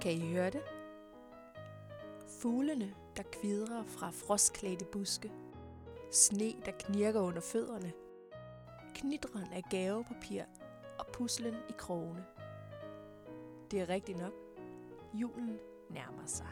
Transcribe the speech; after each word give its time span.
Kan 0.00 0.12
I 0.12 0.32
høre 0.32 0.50
det? 0.50 0.62
Fuglene, 2.40 2.94
der 3.16 3.22
kvidrer 3.22 3.84
fra 3.84 4.10
frostklædte 4.10 4.84
buske. 4.84 5.32
Sne, 6.10 6.52
der 6.64 6.72
knirker 6.78 7.20
under 7.20 7.40
fødderne. 7.40 7.92
Knitren 8.94 9.52
af 9.52 9.62
gavepapir 9.70 10.42
og 10.98 11.06
puslen 11.12 11.54
i 11.68 11.72
krogene. 11.78 12.24
Det 13.70 13.80
er 13.80 13.88
rigtigt 13.88 14.18
nok. 14.18 14.32
Julen 15.14 15.58
nærmer 15.90 16.26
sig. 16.26 16.48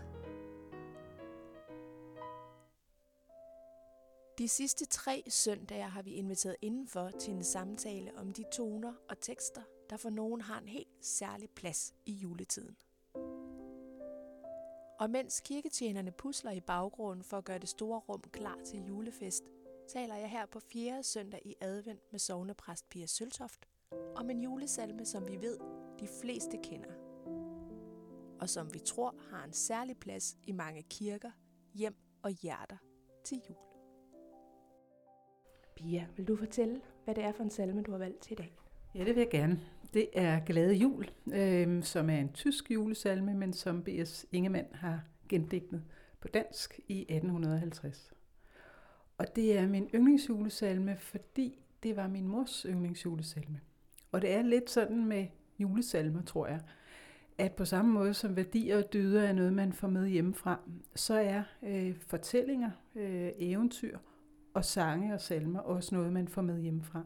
De 4.39 4.49
sidste 4.49 4.87
tre 4.87 5.25
søndage 5.29 5.83
har 5.83 6.03
vi 6.03 6.11
inviteret 6.11 6.57
indenfor 6.62 7.11
til 7.11 7.33
en 7.33 7.45
samtale 7.45 8.19
om 8.19 8.33
de 8.33 8.45
toner 8.53 8.93
og 9.09 9.21
tekster, 9.21 9.62
der 9.91 9.96
for 9.96 10.11
nogen 10.11 10.41
har 10.41 10.61
en 10.61 10.69
helt 10.69 10.89
særlig 11.01 11.51
plads 11.51 11.95
i 12.07 12.12
juletiden. 12.12 12.76
Og 14.98 15.11
mens 15.11 15.40
kirketjenerne 15.40 16.12
pusler 16.12 16.50
i 16.50 16.61
baggrunden 16.61 17.25
for 17.25 17.36
at 17.38 17.44
gøre 17.44 17.58
det 17.58 17.68
store 17.68 17.98
rum 17.98 18.22
klar 18.32 18.58
til 18.64 18.84
julefest, 18.86 19.44
taler 19.88 20.14
jeg 20.14 20.30
her 20.30 20.46
på 20.46 20.61
fjerde 20.61 21.02
søndag 21.02 21.43
i 21.44 21.54
advent 21.61 22.12
med 22.12 22.18
sovnepræst 22.18 22.88
Pia 22.88 23.07
Søltoft 23.07 23.68
om 24.16 24.30
en 24.30 24.40
julesalme, 24.40 25.04
som 25.04 25.29
vi 25.29 25.36
ved, 25.40 25.58
de 26.00 26.08
fleste 26.22 26.58
kender. 26.64 26.93
Og 28.40 28.48
som 28.48 28.74
vi 28.74 28.79
tror 28.79 29.14
har 29.30 29.44
en 29.44 29.52
særlig 29.52 29.96
plads 29.98 30.36
i 30.46 30.52
mange 30.52 30.82
kirker, 30.82 31.30
hjem 31.74 31.96
og 32.22 32.30
hjerter 32.30 32.77
til 33.24 33.42
jul. 33.48 33.56
Pia, 35.77 36.06
vil 36.16 36.28
du 36.28 36.36
fortælle, 36.36 36.80
hvad 37.05 37.14
det 37.14 37.24
er 37.24 37.33
for 37.33 37.42
en 37.42 37.50
salme, 37.50 37.83
du 37.83 37.91
har 37.91 37.98
valgt 37.98 38.22
til 38.22 38.33
i 38.33 38.34
dag? 38.34 38.67
Ja, 38.95 39.05
det 39.05 39.06
vil 39.06 39.20
jeg 39.20 39.31
gerne. 39.31 39.61
Det 39.95 40.09
er 40.12 40.41
Glade 40.41 40.75
Jul, 40.75 41.11
øh, 41.33 41.83
som 41.83 42.11
er 42.11 42.19
en 42.19 42.33
tysk 42.33 42.70
julesalme, 42.70 43.34
men 43.34 43.53
som 43.53 43.83
B.S. 43.83 44.27
Ingemann 44.33 44.67
har 44.75 45.00
gendigtet 45.28 45.83
på 46.20 46.28
dansk 46.28 46.80
i 46.89 47.00
1850. 47.00 48.12
Og 49.19 49.36
det 49.36 49.58
er 49.58 49.67
min 49.67 49.91
yndlingsjulesalme, 49.95 50.97
fordi 50.97 51.58
det 51.83 51.97
var 51.97 52.08
min 52.08 52.28
mors 52.28 52.67
yndlingsjulesalme. 52.69 53.61
Og 54.12 54.22
det 54.22 54.33
er 54.33 54.42
lidt 54.42 54.70
sådan 54.70 55.05
med 55.05 55.27
julesalmer, 55.58 56.23
tror 56.23 56.47
jeg, 56.47 56.61
at 57.39 57.52
på 57.52 57.64
samme 57.64 57.92
måde 57.92 58.14
som 58.14 58.36
værdier 58.36 58.78
og 58.78 58.92
dyder 58.92 59.23
er 59.23 59.33
noget, 59.33 59.52
man 59.52 59.73
får 59.73 59.89
med 59.89 60.08
hjemmefra, 60.08 60.61
så 60.95 61.14
er 61.14 61.42
øh, 61.62 61.97
fortællinger, 62.06 62.70
øh, 62.95 63.30
eventyr 63.39 63.98
og 64.55 64.64
sange 64.64 65.14
og 65.14 65.20
salmer 65.20 65.61
også 65.61 65.95
noget, 65.95 66.12
man 66.12 66.28
får 66.28 66.42
med 66.42 66.61
hjemmefra. 66.61 67.05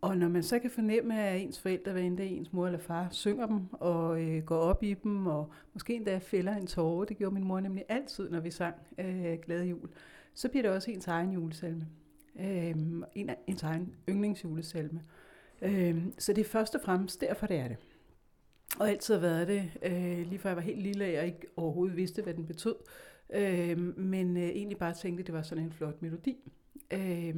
Og 0.00 0.16
når 0.16 0.28
man 0.28 0.42
så 0.42 0.58
kan 0.58 0.70
fornemme, 0.70 1.22
at 1.22 1.40
ens 1.40 1.60
forældre, 1.60 1.92
hvad 1.92 2.02
end 2.02 2.18
det 2.18 2.26
er 2.26 2.30
ens 2.30 2.52
mor 2.52 2.66
eller 2.66 2.78
far, 2.78 3.08
synger 3.10 3.46
dem 3.46 3.60
og 3.72 4.22
øh, 4.22 4.44
går 4.44 4.56
op 4.58 4.82
i 4.82 4.94
dem, 4.94 5.26
og 5.26 5.52
måske 5.74 5.94
endda 5.94 6.18
fælder 6.18 6.56
en 6.56 6.66
tårer, 6.66 7.04
det 7.04 7.16
gjorde 7.16 7.34
min 7.34 7.44
mor 7.44 7.60
nemlig 7.60 7.84
altid, 7.88 8.30
når 8.30 8.40
vi 8.40 8.50
sang 8.50 8.74
øh, 8.98 9.38
Glade 9.46 9.64
Jul, 9.64 9.88
så 10.34 10.48
bliver 10.48 10.62
det 10.62 10.70
også 10.70 10.90
ens 10.90 11.06
egen 11.06 11.32
julesalme. 11.32 11.86
Øh, 12.40 12.74
en, 13.14 13.30
ens 13.46 13.62
egen 13.62 13.94
yndlingsjulesalme. 14.08 15.02
Øh, 15.62 16.02
så 16.18 16.32
det 16.32 16.40
er 16.40 16.48
først 16.48 16.74
og 16.74 16.80
fremmest 16.84 17.20
derfor, 17.20 17.46
det 17.46 17.56
er 17.56 17.68
det. 17.68 17.76
Og 18.78 18.88
altid 18.90 19.14
har 19.14 19.20
været 19.20 19.48
det, 19.48 19.70
øh, 19.82 20.26
lige 20.28 20.38
fra 20.38 20.48
jeg 20.48 20.56
var 20.56 20.62
helt 20.62 20.82
lille, 20.82 21.04
og 21.04 21.12
jeg 21.12 21.26
ikke 21.26 21.46
overhovedet 21.56 21.96
vidste, 21.96 22.22
hvad 22.22 22.34
den 22.34 22.46
betød. 22.46 22.74
Øh, 23.34 23.98
men 23.98 24.36
øh, 24.36 24.42
egentlig 24.42 24.78
bare 24.78 24.94
tænkte, 24.94 25.22
at 25.22 25.26
det 25.26 25.34
var 25.34 25.42
sådan 25.42 25.64
en 25.64 25.72
flot 25.72 26.02
melodi. 26.02 26.36
Øh, 26.90 27.34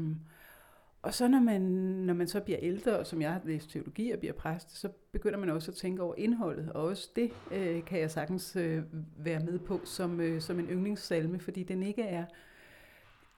og 1.02 1.14
så 1.14 1.28
når 1.28 1.40
man, 1.40 1.60
når 2.06 2.14
man 2.14 2.28
så 2.28 2.40
bliver 2.40 2.58
ældre, 2.62 2.98
og 2.98 3.06
som 3.06 3.22
jeg 3.22 3.32
har 3.32 3.40
læst 3.44 3.70
teologi 3.70 4.10
og 4.10 4.18
bliver 4.18 4.32
præst, 4.32 4.78
så 4.78 4.88
begynder 5.12 5.38
man 5.38 5.50
også 5.50 5.70
at 5.70 5.76
tænke 5.76 6.02
over 6.02 6.14
indholdet. 6.18 6.72
Og 6.72 6.84
også 6.84 7.10
det 7.16 7.32
øh, 7.50 7.84
kan 7.84 8.00
jeg 8.00 8.10
sagtens 8.10 8.56
øh, 8.56 8.82
være 9.16 9.40
med 9.40 9.58
på 9.58 9.80
som, 9.84 10.20
øh, 10.20 10.40
som 10.40 10.58
en 10.58 10.66
yndlingssalme, 10.66 11.40
fordi 11.40 11.62
den 11.62 11.82
ikke 11.82 12.02
er... 12.02 12.24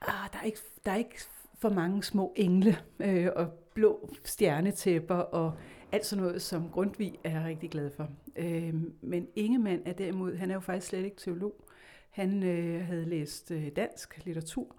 Ah, 0.00 0.28
der, 0.32 0.38
er 0.38 0.42
ikke 0.42 0.58
der 0.84 0.92
er 0.92 0.96
ikke 0.96 1.20
for 1.58 1.68
mange 1.68 2.02
små 2.02 2.32
engle 2.36 2.76
øh, 3.00 3.28
og 3.36 3.52
blå 3.74 4.10
stjernetæpper 4.24 5.14
og 5.14 5.54
alt 5.92 6.06
sådan 6.06 6.24
noget, 6.24 6.42
som 6.42 6.70
Grundtvig 6.70 7.18
er 7.24 7.46
rigtig 7.46 7.70
glad 7.70 7.90
for. 7.90 8.08
Øh, 8.36 8.74
men 9.00 9.28
Ingemann 9.36 9.82
er 9.86 9.92
derimod, 9.92 10.36
han 10.36 10.50
er 10.50 10.54
jo 10.54 10.60
faktisk 10.60 10.86
slet 10.86 11.04
ikke 11.04 11.16
teolog. 11.16 11.54
Han 12.10 12.42
øh, 12.42 12.86
havde 12.86 13.04
læst 13.04 13.50
øh, 13.50 13.68
dansk 13.76 14.24
litteratur, 14.24 14.76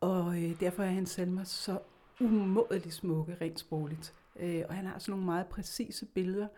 og 0.00 0.42
øh, 0.42 0.60
derfor 0.60 0.82
er 0.82 0.90
hans 0.90 1.10
salmer 1.10 1.44
så 1.44 1.78
umådeligt 2.20 2.94
smukke, 2.94 3.36
rent 3.40 3.60
sprogligt. 3.60 4.14
Øh, 4.36 4.64
og 4.68 4.74
han 4.74 4.86
har 4.86 4.98
sådan 4.98 5.12
nogle 5.12 5.24
meget 5.24 5.46
præcise 5.46 6.06
billeder, 6.06 6.48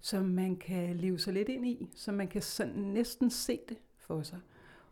som 0.00 0.24
man 0.24 0.56
kan 0.56 0.96
leve 0.96 1.18
sig 1.18 1.32
lidt 1.32 1.48
ind 1.48 1.66
i, 1.66 1.88
så 1.94 2.12
man 2.12 2.28
kan 2.28 2.42
sådan 2.42 2.74
næsten 2.74 3.30
se 3.30 3.60
det 3.68 3.78
for 3.96 4.22
sig. 4.22 4.40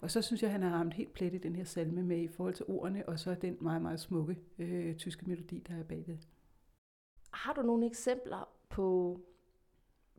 Og 0.01 0.11
så 0.11 0.23
synes 0.23 0.43
jeg, 0.43 0.49
at 0.49 0.53
han 0.53 0.63
har 0.63 0.79
ramt 0.79 0.95
helt 0.95 1.13
plet 1.13 1.35
i 1.35 1.39
den 1.39 1.57
her 1.57 1.65
salme 1.65 2.03
med 2.03 2.19
i 2.19 2.29
forhold 2.29 2.55
til 2.55 2.67
ordene, 2.69 3.09
og 3.09 3.19
så 3.19 3.35
den 3.35 3.57
meget, 3.61 3.83
meget 3.83 4.01
smukke 4.01 4.39
øh, 4.59 4.97
tyske 4.97 5.27
melodi, 5.27 5.59
der 5.69 5.75
er 5.79 5.83
bagved. 5.83 6.19
Har 7.31 7.53
du 7.53 7.63
nogle 7.63 7.87
eksempler 7.87 8.49
på, 8.69 9.21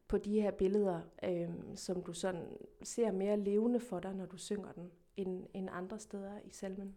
på 0.07 0.17
de 0.17 0.41
her 0.41 0.51
billeder, 0.51 1.01
øh, 1.23 1.49
som 1.75 2.03
du 2.03 2.13
sådan 2.13 2.57
ser 2.83 3.11
mere 3.11 3.39
levende 3.39 3.79
for 3.79 3.99
dig, 3.99 4.13
når 4.15 4.25
du 4.25 4.37
synger 4.37 4.71
den, 4.71 4.91
end, 5.17 5.45
end 5.53 5.69
andre 5.71 5.99
steder 5.99 6.39
i 6.45 6.49
salmen? 6.51 6.95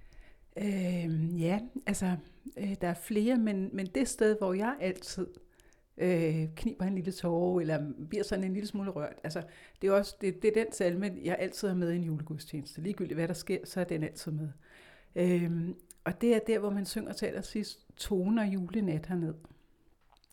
Øh, 0.59 1.43
ja, 1.43 1.61
altså, 1.87 2.17
øh, 2.57 2.75
der 2.81 2.89
er 2.89 2.95
flere, 2.95 3.37
men, 3.37 3.71
men 3.73 3.87
det 3.87 4.09
sted, 4.09 4.39
hvor 4.39 4.55
jeg 4.55 4.77
altid 4.81 5.27
øh, 5.99 6.49
kniber 6.57 6.85
en 6.85 6.95
lille 6.95 7.13
tårer, 7.13 7.61
eller 7.61 7.93
bliver 8.09 8.25
sådan 8.25 8.45
en 8.45 8.53
lille 8.53 8.67
smule 8.67 8.91
rørt, 8.91 9.21
altså, 9.25 9.43
det 9.83 9.89
er, 9.89 9.93
også, 9.93 10.17
det, 10.21 10.43
det 10.43 10.49
er 10.57 10.65
den 10.65 10.73
salme, 10.73 11.17
jeg 11.25 11.37
altid 11.39 11.69
har 11.69 11.75
med 11.75 11.93
i 11.93 11.97
en 11.97 12.05
julegudstjeneste. 12.05 12.81
Ligegyldigt 12.81 13.17
hvad 13.17 13.29
der 13.29 13.35
sker, 13.35 13.59
så 13.65 13.81
er 13.81 13.85
den 13.85 14.03
altid 14.03 14.33
med. 14.33 14.49
Øh, 15.17 15.69
og 16.05 16.21
det 16.21 16.35
er 16.35 16.39
der, 16.39 16.59
hvor 16.59 16.71
man 16.71 16.87
synger 16.87 17.13
til 17.13 17.27
allersidst 17.27 17.87
toner 17.97 18.45
julenat 18.45 19.07
herned. 19.07 19.35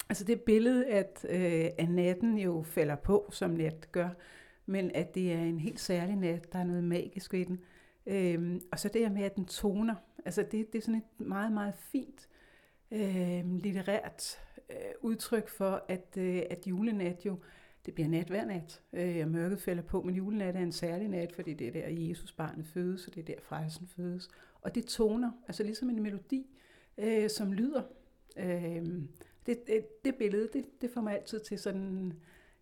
Altså 0.10 0.24
det 0.24 0.42
billede, 0.42 0.86
at, 0.86 1.26
øh, 1.30 1.70
at 1.78 1.90
natten 1.90 2.38
jo 2.38 2.64
falder 2.64 2.96
på, 2.96 3.30
som 3.32 3.50
nat 3.50 3.92
gør, 3.92 4.10
men 4.66 4.92
at 4.96 5.16
det 5.16 5.34
er 5.34 5.40
en 5.40 5.60
helt 5.60 5.80
særlig 5.80 6.16
nat, 6.16 6.54
der 6.54 6.60
er 6.60 6.64
noget 6.64 6.84
magisk 6.84 7.34
ved 7.34 7.46
den. 7.46 7.60
Øhm, 8.06 8.62
og 8.72 8.80
så 8.80 8.90
det 8.90 9.02
her 9.02 9.10
med, 9.10 9.24
at 9.24 9.36
den 9.36 9.46
toner. 9.46 9.96
Altså 10.26 10.42
det, 10.52 10.74
det 10.74 10.78
er 10.78 10.82
sådan 10.82 10.96
et 10.96 11.28
meget, 11.28 11.52
meget 11.52 11.74
fint 11.76 12.30
øh, 12.92 13.46
litterært 13.46 14.40
øh, 14.70 14.76
udtryk 15.02 15.50
for, 15.50 15.86
at, 15.88 16.18
øh, 16.18 16.42
at 16.50 16.68
julenat 16.68 17.26
jo, 17.26 17.40
det 17.86 17.94
bliver 17.94 18.10
nat 18.10 18.28
hver 18.28 18.46
nat, 18.46 18.82
øh, 18.94 19.20
og 19.22 19.28
mørket 19.28 19.62
falder 19.62 19.84
på, 19.84 20.02
men 20.02 20.16
julenat 20.16 20.56
er 20.56 20.60
en 20.60 20.72
særlig 20.72 21.08
nat, 21.08 21.32
fordi 21.32 21.54
det 21.54 21.68
er 21.68 21.72
der, 21.72 21.88
Jesus 21.90 22.32
barnet 22.32 22.66
fødes, 22.66 23.08
og 23.08 23.16
det 23.16 23.22
er 23.22 23.26
der, 23.26 23.42
frelsen 23.42 23.88
fødes. 23.88 24.30
Og 24.62 24.76
det 24.76 24.86
toner, 24.86 25.32
altså 25.48 25.64
ligesom 25.64 25.90
en 25.90 26.04
melodi, 26.04 26.48
øh, 26.98 27.30
som 27.30 27.54
lyder. 27.54 27.84
Øh, 28.38 28.86
det, 29.46 29.68
det, 29.68 30.06
det 30.06 30.16
billede, 30.16 30.50
det, 30.54 30.66
det 30.82 30.92
får 30.92 31.02
mig 31.02 31.14
altid 31.14 31.40
til 31.40 31.60
sådan, 31.60 32.14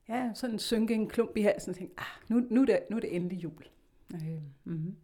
ja, 0.09 0.31
sådan 0.33 0.59
synke 0.59 0.93
en 0.93 1.09
klump 1.09 1.37
i 1.37 1.41
halsen 1.41 1.69
og 1.69 1.75
tænke, 1.75 1.93
ah, 1.97 2.29
nu, 2.29 2.47
nu, 2.49 2.61
er 2.61 2.65
det, 2.65 2.79
nu 2.89 2.95
er 2.95 2.99
det 2.99 3.15
endelig 3.15 3.43
jul. 3.43 3.65
Øh, 4.13 4.41
mm-hmm. 4.63 4.95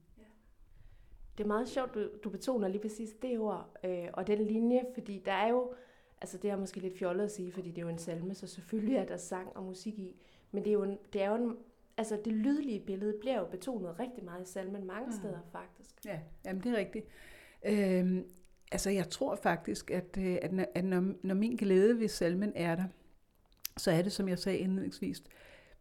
Det 1.38 1.44
er 1.44 1.48
meget 1.48 1.70
sjovt, 1.70 1.96
du, 1.96 2.10
du 2.24 2.30
betoner 2.30 2.68
lige 2.68 2.82
præcis 2.82 3.10
det 3.22 3.40
ord 3.40 3.78
øh, 3.84 4.08
og 4.14 4.28
den 4.28 4.40
linje, 4.40 4.86
fordi 4.94 5.22
der 5.26 5.32
er 5.32 5.48
jo, 5.50 5.74
altså 6.22 6.38
det 6.38 6.50
er 6.50 6.56
måske 6.56 6.80
lidt 6.80 6.98
fjollet 6.98 7.24
at 7.24 7.32
sige, 7.32 7.52
fordi 7.52 7.70
det 7.70 7.78
er 7.78 7.82
jo 7.82 7.90
en 7.90 7.98
salme, 7.98 8.36
så 8.36 8.48
selvfølgelig 8.48 8.96
er 8.96 9.06
der 9.06 9.18
sang 9.18 9.58
og 9.58 9.64
musik 9.64 10.00
i, 10.00 10.16
men 10.52 10.64
det 10.64 10.70
er 10.70 10.74
jo, 10.74 10.84
en, 10.84 10.98
det 11.14 11.22
er 11.22 11.30
jo 11.30 11.36
en, 11.36 11.56
altså 11.98 12.20
det 12.26 12.34
lydlige 12.34 12.80
billede 12.80 13.18
bliver 13.20 13.40
jo 13.40 13.46
betonet 13.46 14.00
rigtig 14.00 14.24
meget 14.24 14.48
i 14.48 14.52
salmen 14.52 14.88
mange 14.88 15.06
mm. 15.06 15.12
steder 15.12 15.40
faktisk. 15.52 16.06
Ja, 16.06 16.20
jamen 16.46 16.64
det 16.64 16.74
er 16.74 16.78
rigtigt. 16.78 17.06
Øhm, 17.66 18.26
altså 18.72 18.90
jeg 18.90 19.10
tror 19.10 19.36
faktisk, 19.36 19.92
at, 19.92 20.18
øh, 20.20 20.38
at, 20.42 20.68
at 20.76 20.86
når, 20.86 21.14
når 21.24 21.36
min 21.36 21.56
glæde 21.56 22.00
ved 22.00 22.08
salmen 22.08 22.52
er 22.56 22.76
der, 22.76 22.86
så 23.78 23.92
er 23.92 24.02
det, 24.02 24.12
som 24.12 24.30
jeg 24.30 24.40
sagde 24.40 24.58
indledningsvis, 24.58 25.24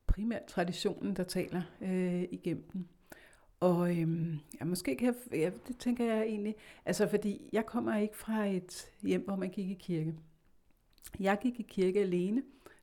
primært 0.07 0.45
traditionen, 0.45 1.17
der 1.17 1.25
taler 1.25 1.63
øh, 1.81 2.23
igennem 2.31 2.71
den. 2.73 2.89
Og 3.61 3.99
øhm, 3.99 4.39
ja, 4.61 4.65
måske 4.65 4.97
kan 4.97 5.07
jeg, 5.07 5.39
ja, 5.39 5.51
det 5.69 5.79
tænker 5.79 6.05
jeg 6.05 6.23
egentlig, 6.23 6.55
altså 6.85 7.09
fordi 7.09 7.49
jeg 7.53 7.67
kommer 7.67 7.97
ikke 7.97 8.17
fra 8.17 8.47
et 8.47 8.87
hjem, 9.03 9.25
hvor 9.25 9.37
man 9.37 9.51
gik 9.51 9.71
i 9.71 9.75
kirke. 9.75 10.15
Jeg 11.21 11.39
gik 11.43 11.61
i 11.61 11.67
kirke 11.69 12.01
alene 12.01 12.43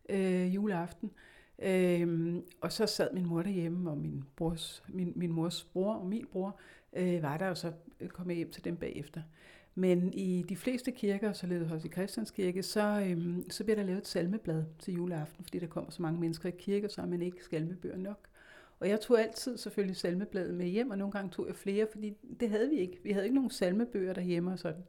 øh, 0.09 0.55
juleaften, 0.55 1.11
øh, 1.59 2.35
og 2.61 2.71
så 2.71 2.85
sad 2.85 3.13
min 3.13 3.25
mor 3.25 3.41
derhjemme, 3.41 3.89
og 3.89 3.97
min, 3.97 4.23
brors, 4.35 4.83
min, 4.87 5.13
min 5.15 5.31
mors 5.31 5.63
bror 5.63 5.93
og 5.93 6.05
min 6.05 6.25
bror 6.31 6.59
øh, 6.93 7.23
var 7.23 7.37
der, 7.37 7.49
og 7.49 7.57
så 7.57 7.71
øh, 7.99 8.09
kom 8.09 8.29
jeg 8.29 8.37
hjem 8.37 8.51
til 8.51 8.65
dem 8.65 8.77
bagefter. 8.77 9.21
Men 9.75 10.13
i 10.13 10.45
de 10.49 10.55
fleste 10.55 10.91
kirker, 10.91 11.33
så 11.33 11.47
ledte 11.47 11.73
også 11.73 11.87
i 11.87 11.91
Christianskirke, 11.91 12.63
så, 12.63 13.05
øhm, 13.07 13.49
så 13.49 13.63
bliver 13.63 13.75
der 13.75 13.83
lavet 13.83 13.97
et 13.97 14.07
salmeblad 14.07 14.63
til 14.79 14.93
juleaften, 14.93 15.43
fordi 15.43 15.59
der 15.59 15.67
kommer 15.67 15.91
så 15.91 16.01
mange 16.01 16.19
mennesker 16.19 16.49
i 16.49 16.53
kirke, 16.57 16.89
så 16.89 17.01
har 17.01 17.07
man 17.07 17.21
ikke 17.21 17.45
salmebøger 17.49 17.97
nok. 17.97 18.27
Og 18.79 18.89
jeg 18.89 19.01
tog 19.01 19.21
altid 19.21 19.57
selvfølgelig 19.57 19.95
salmebladet 19.95 20.53
med 20.53 20.65
hjem, 20.65 20.89
og 20.89 20.97
nogle 20.97 21.11
gange 21.11 21.31
tog 21.31 21.47
jeg 21.47 21.55
flere, 21.55 21.87
fordi 21.91 22.13
det 22.39 22.49
havde 22.49 22.69
vi 22.69 22.75
ikke. 22.75 22.99
Vi 23.03 23.11
havde 23.11 23.25
ikke 23.25 23.35
nogen 23.35 23.49
salmebøger 23.49 24.13
derhjemme 24.13 24.51
og 24.51 24.59
sådan. 24.59 24.83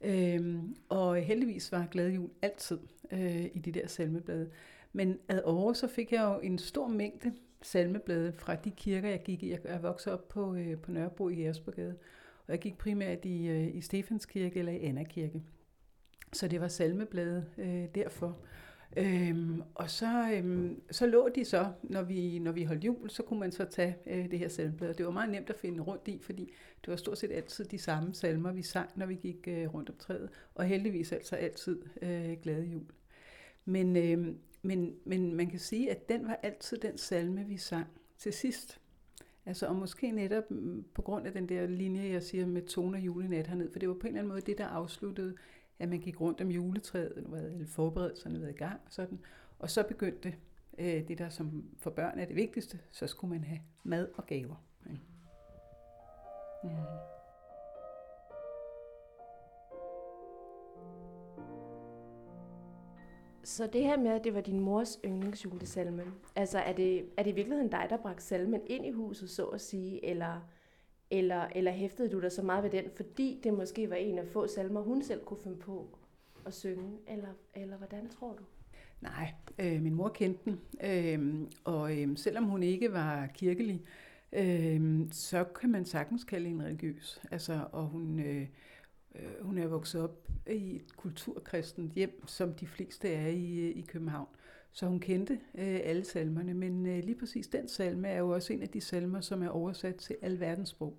Øhm, 0.00 0.76
og 0.88 1.16
heldigvis 1.16 1.72
var 1.72 1.86
Glad 1.90 2.10
Jul 2.10 2.30
altid 2.42 2.78
øh, 3.12 3.44
i 3.44 3.58
de 3.58 3.72
der 3.72 3.86
salmeblade. 3.86 4.50
Men 4.92 5.18
ad 5.28 5.40
år 5.44 5.72
så 5.72 5.88
fik 5.88 6.12
jeg 6.12 6.22
jo 6.22 6.40
en 6.40 6.58
stor 6.58 6.88
mængde 6.88 7.32
salmeblade 7.62 8.32
fra 8.32 8.54
de 8.54 8.70
kirker, 8.70 9.08
jeg 9.08 9.22
gik 9.22 9.42
i. 9.42 9.50
Jeg 9.50 9.58
er 9.64 9.78
vokset 9.78 10.12
op 10.12 10.28
på, 10.28 10.54
øh, 10.54 10.78
på 10.78 10.90
Nørrebro 10.90 11.28
i 11.28 11.34
Jægersborgade, 11.34 11.96
og 12.46 12.52
jeg 12.52 12.58
gik 12.58 12.78
primært 12.78 13.24
i, 13.24 13.46
øh, 13.46 13.76
i 13.76 13.80
Stefanskirke 13.80 14.58
eller 14.58 14.72
i 14.72 14.84
Anna 14.84 15.04
Kirke. 15.04 15.42
Så 16.32 16.48
det 16.48 16.60
var 16.60 16.68
salmeblade 16.68 17.46
øh, 17.58 17.84
derfor. 17.94 18.38
Øhm, 18.96 19.62
og 19.74 19.90
så, 19.90 20.30
øhm, 20.34 20.82
så 20.90 21.06
lå 21.06 21.28
de 21.34 21.44
så, 21.44 21.72
når 21.82 22.02
vi, 22.02 22.38
når 22.38 22.52
vi 22.52 22.64
holdt 22.64 22.84
jul, 22.84 23.10
så 23.10 23.22
kunne 23.22 23.40
man 23.40 23.52
så 23.52 23.64
tage 23.64 23.96
øh, 24.06 24.30
det 24.30 24.38
her 24.38 24.48
salmeblad. 24.48 24.94
Det 24.94 25.06
var 25.06 25.12
meget 25.12 25.30
nemt 25.30 25.50
at 25.50 25.56
finde 25.56 25.82
rundt 25.82 26.08
i, 26.08 26.18
fordi 26.22 26.52
det 26.80 26.90
var 26.90 26.96
stort 26.96 27.18
set 27.18 27.32
altid 27.32 27.64
de 27.64 27.78
samme 27.78 28.14
salmer, 28.14 28.52
vi 28.52 28.62
sang, 28.62 28.90
når 28.96 29.06
vi 29.06 29.14
gik 29.14 29.48
øh, 29.48 29.74
rundt 29.74 29.90
om 29.90 29.96
træet. 29.98 30.30
Og 30.54 30.64
heldigvis 30.64 31.12
altså 31.12 31.36
altid 31.36 31.82
øh, 32.02 32.36
glade 32.42 32.64
jul. 32.64 32.86
Men, 33.64 33.96
øh, 33.96 34.34
men, 34.62 34.94
men 35.04 35.34
man 35.34 35.50
kan 35.50 35.58
sige, 35.58 35.90
at 35.90 36.08
den 36.08 36.28
var 36.28 36.38
altid 36.42 36.76
den 36.76 36.98
salme, 36.98 37.44
vi 37.44 37.56
sang 37.56 37.86
til 38.18 38.32
sidst. 38.32 38.80
Altså, 39.46 39.66
og 39.66 39.76
måske 39.76 40.10
netop 40.10 40.50
mm, 40.50 40.84
på 40.94 41.02
grund 41.02 41.26
af 41.26 41.32
den 41.32 41.48
der 41.48 41.66
linje, 41.66 42.12
jeg 42.12 42.22
siger 42.22 42.46
med 42.46 42.62
toner 42.62 42.98
julenat 42.98 43.46
hernede, 43.46 43.70
for 43.72 43.78
det 43.78 43.88
var 43.88 43.94
på 43.94 44.00
en 44.00 44.06
eller 44.06 44.18
anden 44.18 44.28
måde 44.28 44.40
det, 44.40 44.58
der 44.58 44.66
afsluttede 44.66 45.34
at 45.78 45.88
man 45.88 46.00
gik 46.00 46.20
rundt 46.20 46.40
om 46.40 46.48
juletræet, 46.48 47.12
eller 47.16 47.66
forberedelserne 47.66 48.40
været 48.40 48.50
i 48.54 48.56
gang, 48.56 48.80
sådan. 48.88 49.18
og 49.58 49.70
så 49.70 49.82
begyndte 49.82 50.34
øh, 50.78 51.08
det, 51.08 51.18
der 51.18 51.28
som 51.28 51.64
for 51.78 51.90
børn 51.90 52.18
er 52.18 52.24
det 52.24 52.36
vigtigste, 52.36 52.78
så 52.90 53.06
skulle 53.06 53.34
man 53.34 53.44
have 53.44 53.60
mad 53.84 54.08
og 54.14 54.26
gaver. 54.26 54.64
Ikke? 54.90 55.02
Mm. 56.64 56.70
Så 63.44 63.66
det 63.66 63.82
her 63.82 63.98
med, 63.98 64.10
at 64.10 64.24
det 64.24 64.34
var 64.34 64.40
din 64.40 64.60
mors 64.60 64.98
yndlingsjulesalme, 65.04 66.04
altså 66.36 66.58
er 66.58 66.72
det, 66.72 67.08
er 67.16 67.22
det 67.22 67.30
i 67.30 67.34
virkeligheden 67.34 67.70
dig, 67.70 67.86
der 67.90 67.96
bragte 67.96 68.22
salmen 68.22 68.60
ind 68.66 68.86
i 68.86 68.90
huset, 68.90 69.30
så 69.30 69.46
at 69.46 69.60
sige, 69.60 70.04
eller 70.04 70.48
eller, 71.10 71.46
eller 71.54 71.72
hæftede 71.72 72.10
du 72.10 72.20
dig 72.20 72.32
så 72.32 72.42
meget 72.42 72.64
ved 72.64 72.70
den, 72.70 72.84
fordi 72.96 73.40
det 73.44 73.54
måske 73.54 73.90
var 73.90 73.96
en 73.96 74.18
af 74.18 74.26
få 74.26 74.46
salmer, 74.46 74.80
hun 74.80 75.02
selv 75.02 75.24
kunne 75.24 75.40
finde 75.42 75.56
på 75.56 75.86
at 76.46 76.54
synge? 76.54 76.98
Eller, 77.08 77.28
eller 77.54 77.76
hvordan 77.76 78.08
tror 78.08 78.32
du? 78.32 78.42
Nej, 79.00 79.32
øh, 79.58 79.82
min 79.82 79.94
mor 79.94 80.08
kendte 80.08 80.40
den, 80.44 80.60
øh, 80.84 81.48
og 81.64 81.98
øh, 81.98 82.16
selvom 82.16 82.44
hun 82.44 82.62
ikke 82.62 82.92
var 82.92 83.26
kirkelig, 83.26 83.82
øh, 84.32 85.00
så 85.12 85.44
kan 85.44 85.70
man 85.70 85.84
sagtens 85.84 86.24
kalde 86.24 86.48
hende 86.48 86.64
religiøs. 86.64 87.22
Altså, 87.30 87.64
og 87.72 87.86
hun, 87.86 88.20
øh, 88.20 88.46
øh 89.14 89.22
hun 89.40 89.58
er 89.58 89.66
vokset 89.66 90.02
op 90.02 90.28
i 90.50 90.76
et 90.76 90.96
kulturkristent 90.96 91.92
hjem, 91.92 92.26
som 92.26 92.54
de 92.54 92.66
fleste 92.66 93.08
er 93.08 93.28
i, 93.28 93.58
øh, 93.58 93.76
i 93.76 93.84
København. 93.88 94.28
Så 94.76 94.86
hun 94.86 95.00
kendte 95.00 95.32
øh, 95.32 95.80
alle 95.84 96.04
salmerne, 96.04 96.54
men 96.54 96.86
øh, 96.86 97.04
lige 97.04 97.18
præcis 97.18 97.46
den 97.46 97.68
salme 97.68 98.08
er 98.08 98.18
jo 98.18 98.30
også 98.30 98.52
en 98.52 98.62
af 98.62 98.68
de 98.68 98.80
salmer, 98.80 99.20
som 99.20 99.42
er 99.42 99.48
oversat 99.48 99.96
til 99.96 100.16
alverdens 100.22 100.68
sprog. 100.68 100.96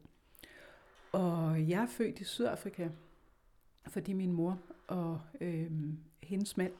Og 1.11 1.69
jeg 1.69 1.83
er 1.83 1.87
født 1.87 2.19
i 2.19 2.23
Sydafrika, 2.23 2.89
fordi 3.87 4.13
min 4.13 4.31
mor 4.31 4.59
og 4.87 5.21
øh, 5.41 5.71
hendes 6.23 6.57
mand 6.57 6.73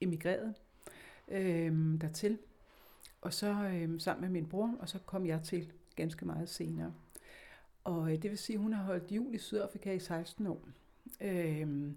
emigrerede 0.00 0.54
øh, 1.28 2.00
dertil. 2.00 2.38
Og 3.20 3.32
så 3.32 3.46
øh, 3.52 4.00
sammen 4.00 4.20
med 4.20 4.30
min 4.30 4.48
bror, 4.48 4.76
og 4.80 4.88
så 4.88 4.98
kom 4.98 5.26
jeg 5.26 5.40
til 5.42 5.72
ganske 5.96 6.24
meget 6.24 6.48
senere. 6.48 6.92
Og 7.84 8.12
øh, 8.12 8.22
det 8.22 8.30
vil 8.30 8.38
sige, 8.38 8.56
at 8.56 8.62
hun 8.62 8.72
har 8.72 8.82
holdt 8.82 9.12
jul 9.12 9.34
i 9.34 9.38
Sydafrika 9.38 9.92
i 9.92 9.98
16 9.98 10.46
år. 10.46 10.68
Øh, 11.20 11.90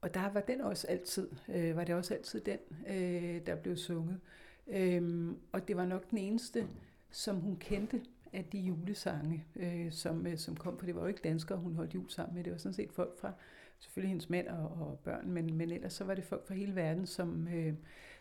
og 0.00 0.14
der 0.14 0.32
var 0.32 0.40
den 0.40 0.60
også 0.60 0.86
altid, 0.86 1.28
øh, 1.48 1.76
var 1.76 1.84
det 1.84 1.94
også 1.94 2.14
altid 2.14 2.40
den, 2.40 2.58
øh, 2.88 3.46
der 3.46 3.54
blev 3.54 3.76
sunget. 3.76 4.20
Øhm, 4.68 5.36
og 5.52 5.68
det 5.68 5.76
var 5.76 5.86
nok 5.86 6.10
den 6.10 6.18
eneste, 6.18 6.68
som 7.10 7.36
hun 7.36 7.56
kendte 7.56 8.00
af 8.32 8.44
de 8.44 8.58
julesange, 8.58 9.44
øh, 9.56 9.92
som, 9.92 10.26
øh, 10.26 10.38
som 10.38 10.56
kom, 10.56 10.78
for 10.78 10.86
det 10.86 10.94
var 10.94 11.00
jo 11.00 11.06
ikke 11.06 11.20
danskere, 11.24 11.58
hun 11.58 11.74
holdt 11.74 11.94
jul 11.94 12.10
sammen 12.10 12.34
med, 12.34 12.44
det 12.44 12.52
var 12.52 12.58
sådan 12.58 12.74
set 12.74 12.92
folk 12.92 13.18
fra, 13.18 13.32
selvfølgelig 13.78 14.08
hendes 14.08 14.30
mænd 14.30 14.48
og, 14.48 14.64
og 14.64 14.98
børn, 15.04 15.30
men, 15.30 15.54
men 15.54 15.70
ellers 15.70 15.92
så 15.92 16.04
var 16.04 16.14
det 16.14 16.24
folk 16.24 16.46
fra 16.46 16.54
hele 16.54 16.74
verden, 16.74 17.06
som 17.06 17.48
øh, 17.48 17.74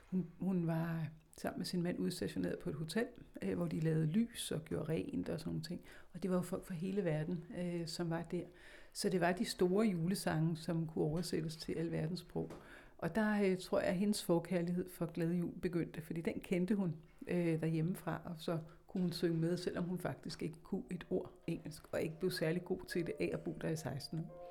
hun, 0.06 0.28
hun 0.40 0.68
var 0.68 1.08
sammen 1.38 1.60
med 1.60 1.66
sin 1.66 1.82
mand 1.82 2.00
udstationeret 2.00 2.60
på 2.60 2.70
et 2.70 2.76
hotel, 2.76 3.06
øh, 3.42 3.56
hvor 3.56 3.68
de 3.68 3.80
lavede 3.80 4.06
lys 4.06 4.52
og 4.52 4.66
gjorde 4.66 4.90
rent 4.90 5.30
og 5.30 5.40
sådan 5.40 5.54
noget. 5.54 5.66
ting. 5.66 5.82
Og 6.14 6.24
det 6.24 6.32
var 6.32 6.38
jo 6.38 6.42
folk 6.42 6.66
fra 6.66 6.74
hele 6.74 7.06
verden, 7.06 7.46
øh, 7.58 7.88
som 7.88 8.10
var 8.10 8.22
der. 8.32 8.44
Så 8.94 9.10
det 9.10 9.22
var 9.22 9.32
de 9.32 9.46
store 9.46 9.86
julesange, 9.86 10.58
som 10.58 10.88
kunne 10.88 11.06
oversættes 11.06 11.58
til 11.58 11.74
alverdens 11.74 12.20
sprog. 12.20 12.52
Og 12.98 13.16
der 13.16 13.42
øh, 13.44 13.58
tror 13.58 13.80
jeg, 13.80 13.90
at 13.90 13.96
hendes 13.96 14.24
forkærlighed 14.24 14.90
for 14.90 15.06
Glæde 15.06 15.36
Jul 15.36 15.60
begyndte, 15.62 16.02
fordi 16.02 16.22
den 16.22 16.40
kendte 16.40 16.76
hun 16.76 16.96
øh, 17.28 17.62
derhjemmefra, 17.62 18.22
og 18.26 18.36
så 18.38 18.58
kunne 18.88 19.02
hun 19.02 19.12
synge 19.12 19.38
med, 19.38 19.58
selvom 19.58 19.84
hun 19.84 20.00
faktisk 20.00 20.44
ikke 20.44 20.58
kunne 20.64 20.84
et 20.92 21.06
ord 21.10 21.32
engelsk, 21.48 21.84
og 21.92 22.02
ikke 22.02 22.20
blev 22.20 22.32
særlig 22.32 22.66
god 22.66 22.80
til 22.88 23.06
det 23.06 23.14
af 23.20 23.30
at 23.34 23.40
bo 23.40 23.58
der 23.62 23.70
i 23.70 23.76
16 23.76 24.20
år. 24.20 24.49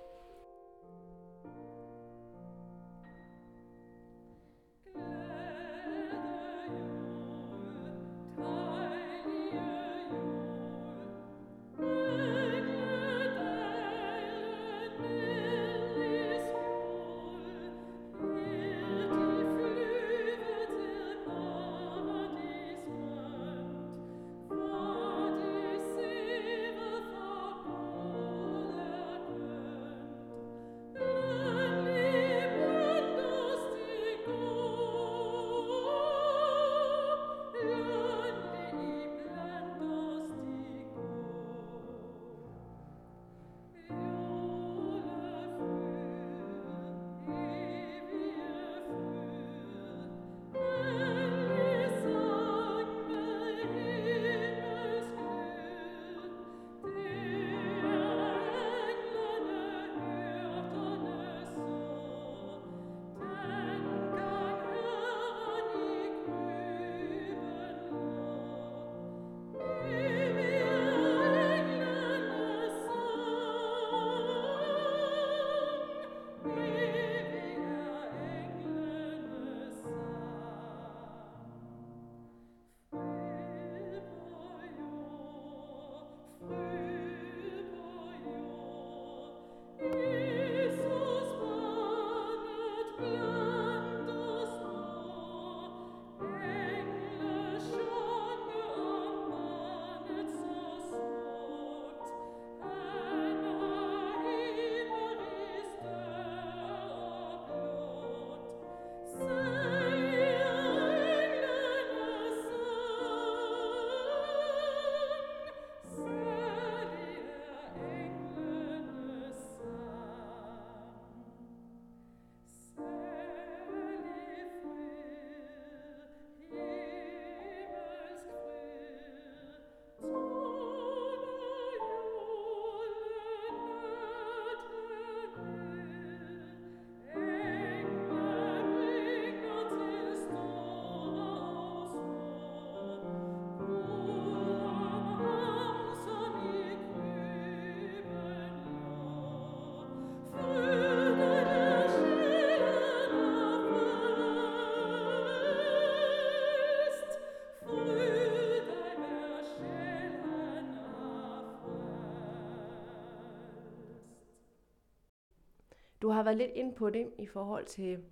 Du 166.02 166.08
har 166.08 166.22
været 166.22 166.36
lidt 166.36 166.50
ind 166.54 166.74
på 166.74 166.90
det 166.90 167.10
i 167.18 167.26
forhold 167.26 167.66
til 167.66 168.04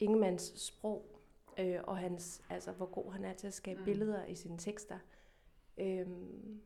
Ingemanns 0.00 0.52
sprog, 0.56 1.20
øh, 1.58 1.78
og 1.82 1.98
hans, 1.98 2.42
altså, 2.50 2.72
hvor 2.72 2.86
god 2.86 3.12
han 3.12 3.24
er 3.24 3.32
til 3.32 3.46
at 3.46 3.54
skabe 3.54 3.78
mm. 3.78 3.84
billeder 3.84 4.24
i 4.26 4.34
sine 4.34 4.58
tekster. 4.58 4.98
Øhm, 5.78 6.60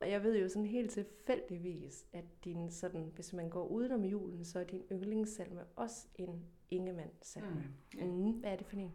og 0.00 0.10
jeg 0.10 0.22
ved 0.22 0.38
jo 0.38 0.48
sådan 0.48 0.66
helt 0.66 0.90
tilfældigvis, 0.90 2.06
at 2.12 2.24
din 2.44 2.70
sådan, 2.70 3.12
hvis 3.14 3.32
man 3.32 3.48
går 3.48 3.66
udenom 3.66 4.04
julen, 4.04 4.44
så 4.44 4.58
er 4.58 4.64
din 4.64 4.82
yndlingssalme 4.92 5.64
også 5.76 6.06
en 6.14 6.44
Ingemann-salme. 6.70 7.64
Mm, 7.94 7.98
yeah. 7.98 8.08
mm, 8.08 8.30
hvad 8.30 8.52
er 8.52 8.56
det 8.56 8.66
for 8.66 8.76
en? 8.76 8.92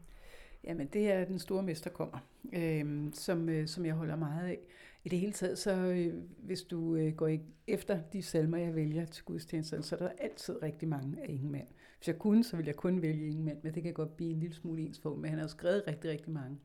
Jamen, 0.68 0.88
det 0.88 1.12
er 1.12 1.26
Den 1.26 1.40
Store 1.40 1.64
Mester 1.64 1.90
kommer, 1.90 2.18
øh, 2.54 3.14
som, 3.14 3.50
øh, 3.50 3.68
som 3.68 3.86
jeg 3.86 3.94
holder 3.94 4.16
meget 4.16 4.48
af. 4.48 4.60
I 5.04 5.10
det 5.10 5.20
hele 5.20 5.32
taget, 5.34 5.58
så 5.58 5.72
øh, 5.72 6.14
hvis 6.38 6.62
du 6.62 6.96
øh, 6.96 7.14
går 7.14 7.30
efter 7.68 8.02
de 8.14 8.22
salmer, 8.22 8.58
jeg 8.58 8.76
vælger 8.76 9.06
til 9.06 9.26
gudstjenesten, 9.26 9.84
så 9.84 9.96
er 9.96 10.00
der 10.00 10.10
altid 10.18 10.64
rigtig 10.64 10.88
mange 10.88 11.22
af 11.22 11.26
Ingemann. 11.30 11.68
Hvis 11.98 12.08
jeg 12.08 12.20
kunne, 12.20 12.44
så 12.44 12.56
ville 12.56 12.68
jeg 12.68 12.76
kun 12.76 13.02
vælge 13.02 13.28
Ingemann, 13.28 13.60
men 13.64 13.74
det 13.74 13.84
kan 13.84 13.94
godt 13.94 14.18
blive 14.18 14.32
en 14.32 14.40
lille 14.40 14.56
smule 14.56 14.82
ens 14.82 15.00
for, 15.00 15.16
men 15.16 15.30
han 15.30 15.40
har 15.40 15.48
skrevet 15.48 15.84
rigtig, 15.88 16.12
rigtig 16.12 16.32
mange. 16.32 16.58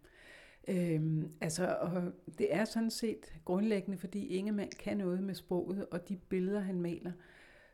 Øhm, 0.69 1.31
altså, 1.41 1.77
og 1.81 2.03
det 2.39 2.55
er 2.55 2.65
sådan 2.65 2.91
set 2.91 3.35
grundlæggende, 3.45 3.99
fordi 3.99 4.27
Ingemann 4.27 4.71
kan 4.79 4.97
noget 4.97 5.23
med 5.23 5.35
sproget 5.35 5.87
og 5.91 6.09
de 6.09 6.17
billeder, 6.17 6.61
han 6.61 6.81
maler, 6.81 7.13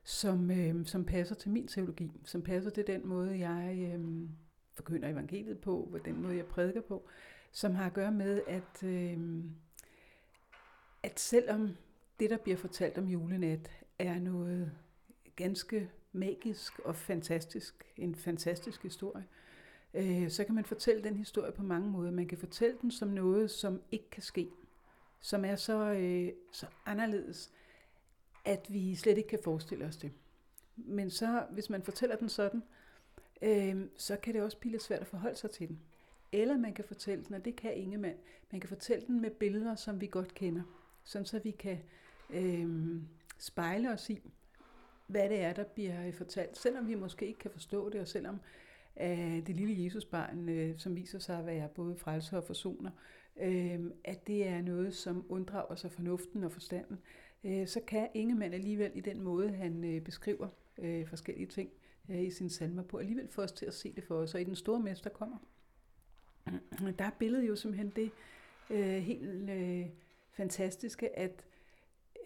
som, 0.04 0.50
øhm, 0.50 0.85
som 0.85 1.04
passer 1.04 1.35
til 1.35 1.50
min 1.50 1.66
teologi, 1.66 2.12
som 2.25 2.42
passer 2.42 2.71
til 2.71 2.87
den 2.87 3.09
måde, 3.09 3.38
jeg 3.38 3.90
øhm, 3.95 4.28
forkynder 4.76 5.09
evangeliet 5.09 5.59
på, 5.59 5.88
på 5.90 5.99
den 5.99 6.23
måde, 6.23 6.37
jeg 6.37 6.47
prædiker 6.47 6.80
på, 6.80 7.09
som 7.52 7.75
har 7.75 7.87
at 7.87 7.95
gøre 7.95 8.12
med, 8.12 8.42
at, 8.47 8.83
øh, 8.85 9.45
at 11.02 11.21
selvom 11.21 11.76
det, 12.21 12.30
der 12.30 12.37
bliver 12.37 12.56
fortalt 12.56 12.99
om 12.99 13.09
julenat, 13.09 13.71
er 13.99 14.18
noget 14.18 14.73
ganske 15.37 15.90
magisk 16.12 16.78
og 16.78 16.97
fantastisk, 16.97 17.85
en 17.97 18.14
fantastisk 18.14 18.83
historie, 18.83 19.25
øh, 19.95 20.30
så 20.30 20.45
kan 20.45 20.54
man 20.54 20.64
fortælle 20.64 21.04
den 21.04 21.16
historie 21.16 21.52
på 21.52 21.62
mange 21.62 21.90
måder. 21.90 22.11
Man 22.11 22.28
kan 22.28 22.38
fortælle 22.38 22.76
den 22.83 22.90
som 22.90 23.09
noget, 23.09 23.50
som 23.50 23.83
ikke 23.92 24.11
kan 24.11 24.23
ske, 24.23 24.49
som 25.21 25.45
er 25.45 25.56
så, 25.56 25.92
øh, 25.92 26.33
så 26.52 26.66
anderledes, 26.87 27.52
at 28.45 28.66
vi 28.73 28.95
slet 28.95 29.18
ikke 29.18 29.28
kan 29.28 29.40
forestille 29.45 29.85
os 29.85 29.97
det. 29.97 30.12
Men 30.76 31.11
så, 31.11 31.47
hvis 31.50 31.71
man 31.71 31.83
fortæller 31.83 32.16
den 32.16 32.28
sådan, 32.28 32.61
øh, 32.61 32.66
Øhm, 33.43 33.90
så 33.97 34.16
kan 34.16 34.35
det 34.35 34.43
også 34.43 34.59
blive 34.59 34.73
lidt 34.73 34.83
svært 34.83 35.00
at 35.00 35.07
forholde 35.07 35.37
sig 35.37 35.50
til 35.50 35.69
den. 35.69 35.81
Eller 36.33 36.57
man 36.57 36.75
kan 36.75 36.85
fortælle 36.85 37.25
den, 37.25 37.35
og 37.35 37.45
det 37.45 37.57
kan 37.57 37.75
Ingemann, 37.75 38.19
man 38.52 38.61
kan 38.61 38.69
fortælle 38.69 39.07
den 39.07 39.21
med 39.21 39.31
billeder, 39.31 39.75
som 39.75 40.00
vi 40.00 40.07
godt 40.07 40.35
kender, 40.35 40.62
sådan 41.05 41.26
så 41.26 41.38
vi 41.38 41.50
kan 41.50 41.78
øh, 42.31 43.00
spejle 43.38 43.93
os 43.93 44.11
i, 44.11 44.21
hvad 45.07 45.28
det 45.28 45.40
er, 45.40 45.52
der 45.52 45.64
bliver 45.64 46.07
øh, 46.07 46.14
fortalt, 46.14 46.59
selvom 46.59 46.88
vi 46.88 46.95
måske 46.95 47.26
ikke 47.26 47.38
kan 47.38 47.50
forstå 47.50 47.88
det, 47.90 48.00
og 48.00 48.09
selvom 48.09 48.40
øh, 49.00 49.47
det 49.47 49.57
lille 49.57 49.85
Jesusbarn, 49.85 50.49
øh, 50.49 50.78
som 50.78 50.97
viser 50.97 51.19
sig 51.19 51.38
at 51.38 51.47
være 51.47 51.69
både 51.69 51.97
frelser 51.97 52.37
og 52.37 52.45
forsoner, 52.45 52.90
øh, 53.37 53.81
at 54.05 54.26
det 54.26 54.47
er 54.47 54.62
noget, 54.62 54.95
som 54.95 55.26
unddrager 55.28 55.75
sig 55.75 55.93
fornuften 55.93 56.45
og 56.45 56.52
forstanden, 56.52 56.99
øh, 57.45 57.66
så 57.66 57.81
kan 57.87 58.09
Ingemann 58.14 58.55
alligevel 58.55 58.90
i 58.95 59.00
den 59.00 59.23
måde, 59.23 59.50
han 59.50 59.85
øh, 59.85 60.00
beskriver 60.00 60.49
øh, 60.78 61.09
forskellige 61.09 61.47
ting 61.47 61.71
øh, 61.73 61.86
Øh, 62.09 62.23
i 62.23 62.31
sine 62.31 62.51
salmer 62.51 62.83
på, 62.83 62.97
alligevel 62.99 63.29
få 63.29 63.43
os 63.43 63.53
til 63.53 63.67
at 63.67 63.75
se 63.75 63.93
det 63.93 64.05
for 64.05 64.15
os. 64.15 64.35
Og 64.35 64.41
i 64.41 64.45
den 64.45 64.57
store 64.57 64.81
mester 64.81 65.11
kommer, 65.11 65.39
der 66.99 67.05
er 67.05 67.11
billedet 67.19 67.49
jo 67.49 67.57
simpelthen 67.57 67.93
det 67.97 68.11
øh, 68.71 69.03
helt 69.03 69.51
øh, 69.51 69.87
fantastiske, 70.31 71.19
at 71.19 71.45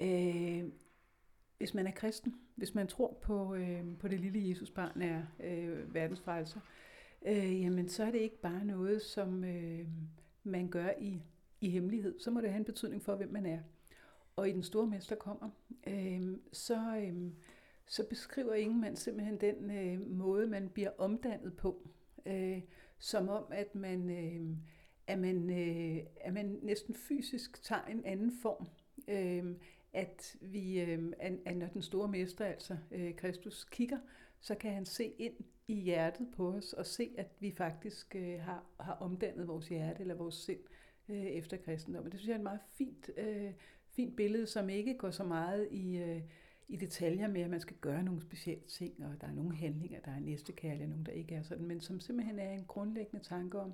øh, 0.01 0.65
hvis 1.59 1.75
man 1.75 1.87
er 1.87 1.91
kristen, 1.91 2.35
hvis 2.55 2.75
man 2.75 2.87
tror 2.87 3.19
på, 3.23 3.55
øh, 3.55 3.85
på 3.99 4.09
det 4.09 4.21
lille 4.21 4.49
Jesusbarn 4.49 5.03
er 5.03 5.23
øh, 5.41 5.95
verdens 5.95 6.21
frelser, 6.21 6.61
øh, 7.27 7.61
jamen 7.61 7.89
så 7.89 8.05
er 8.05 8.11
det 8.11 8.19
ikke 8.19 8.41
bare 8.41 8.65
noget, 8.65 9.03
som 9.03 9.45
øh, 9.45 9.87
man 10.45 10.69
gør 10.69 10.91
i, 10.99 11.23
i 11.61 11.71
hemmelighed. 11.71 12.21
Så 12.21 12.31
må 12.31 12.41
det 12.41 12.51
have 12.51 12.59
en 12.59 12.65
betydning 12.65 13.03
for, 13.03 13.17
hvem 13.17 13.33
man 13.33 13.47
er. 13.47 13.59
Og 14.37 14.49
i 14.49 14.53
den 14.53 14.63
store 14.63 14.87
mester 14.87 15.17
kommer, 15.17 15.51
øh, 15.87 16.37
så, 16.53 16.97
øh, 16.97 17.31
så 17.91 18.07
beskriver 18.09 18.55
Ingemann 18.55 18.97
simpelthen 18.97 19.41
den 19.41 19.71
øh, 19.71 20.11
måde, 20.11 20.47
man 20.47 20.69
bliver 20.69 20.91
omdannet 20.99 21.57
på. 21.57 21.89
Øh, 22.27 22.63
som 22.99 23.29
om, 23.29 23.45
at 23.51 23.75
man, 23.75 24.11
øh, 24.11 24.57
at, 25.07 25.19
man, 25.19 25.51
øh, 25.51 26.07
at 26.21 26.33
man 26.33 26.59
næsten 26.63 26.95
fysisk 26.95 27.63
tager 27.63 27.85
en 27.85 28.05
anden 28.05 28.33
form. 28.43 28.69
Øh, 29.09 29.57
at, 29.93 30.37
vi, 30.41 30.81
øh, 30.81 31.13
at 31.45 31.57
når 31.57 31.67
den 31.67 31.83
store 31.83 32.09
mester, 32.09 32.45
altså 32.45 32.77
øh, 32.91 33.15
Kristus, 33.17 33.65
kigger, 33.65 33.99
så 34.41 34.55
kan 34.55 34.75
han 34.75 34.87
se 34.87 35.05
ind 35.19 35.35
i 35.69 35.75
hjertet 35.75 36.29
på 36.37 36.53
os 36.53 36.73
og 36.73 36.87
se, 36.87 37.11
at 37.19 37.29
vi 37.41 37.53
faktisk 37.53 38.17
øh, 38.17 38.41
har, 38.41 38.65
har 38.81 38.95
omdannet 38.95 39.49
vores 39.49 39.69
hjerte 39.69 40.01
eller 40.01 40.15
vores 40.15 40.35
sind 40.35 40.61
øh, 41.09 41.23
efter 41.23 41.57
kristendommen. 41.57 42.13
Det 42.13 42.21
synes 42.21 42.29
jeg 42.29 42.35
er 42.35 42.39
et 42.39 42.43
meget 42.43 42.61
fint, 42.73 43.11
øh, 43.17 43.53
fint 43.89 44.17
billede, 44.17 44.47
som 44.47 44.69
ikke 44.69 44.99
går 44.99 45.11
så 45.11 45.25
meget 45.25 45.69
i, 45.71 45.97
øh, 45.97 46.23
i 46.71 46.77
detaljer 46.77 47.29
med, 47.29 47.41
at 47.41 47.51
man 47.51 47.61
skal 47.61 47.77
gøre 47.81 48.03
nogle 48.03 48.21
specielle 48.21 48.65
ting, 48.65 49.05
og 49.05 49.21
der 49.21 49.27
er 49.27 49.33
nogle 49.33 49.57
handlinger, 49.57 50.01
der 50.01 50.11
er 50.11 50.21
næstekærlige, 50.21 50.85
og 50.85 50.89
nogle, 50.89 51.05
der 51.05 51.13
ikke 51.13 51.35
er 51.35 51.43
sådan, 51.43 51.67
men 51.67 51.81
som 51.81 52.01
simpelthen 52.01 52.39
er 52.39 52.51
en 52.51 52.65
grundlæggende 52.65 53.25
tanke 53.25 53.61
om 53.61 53.73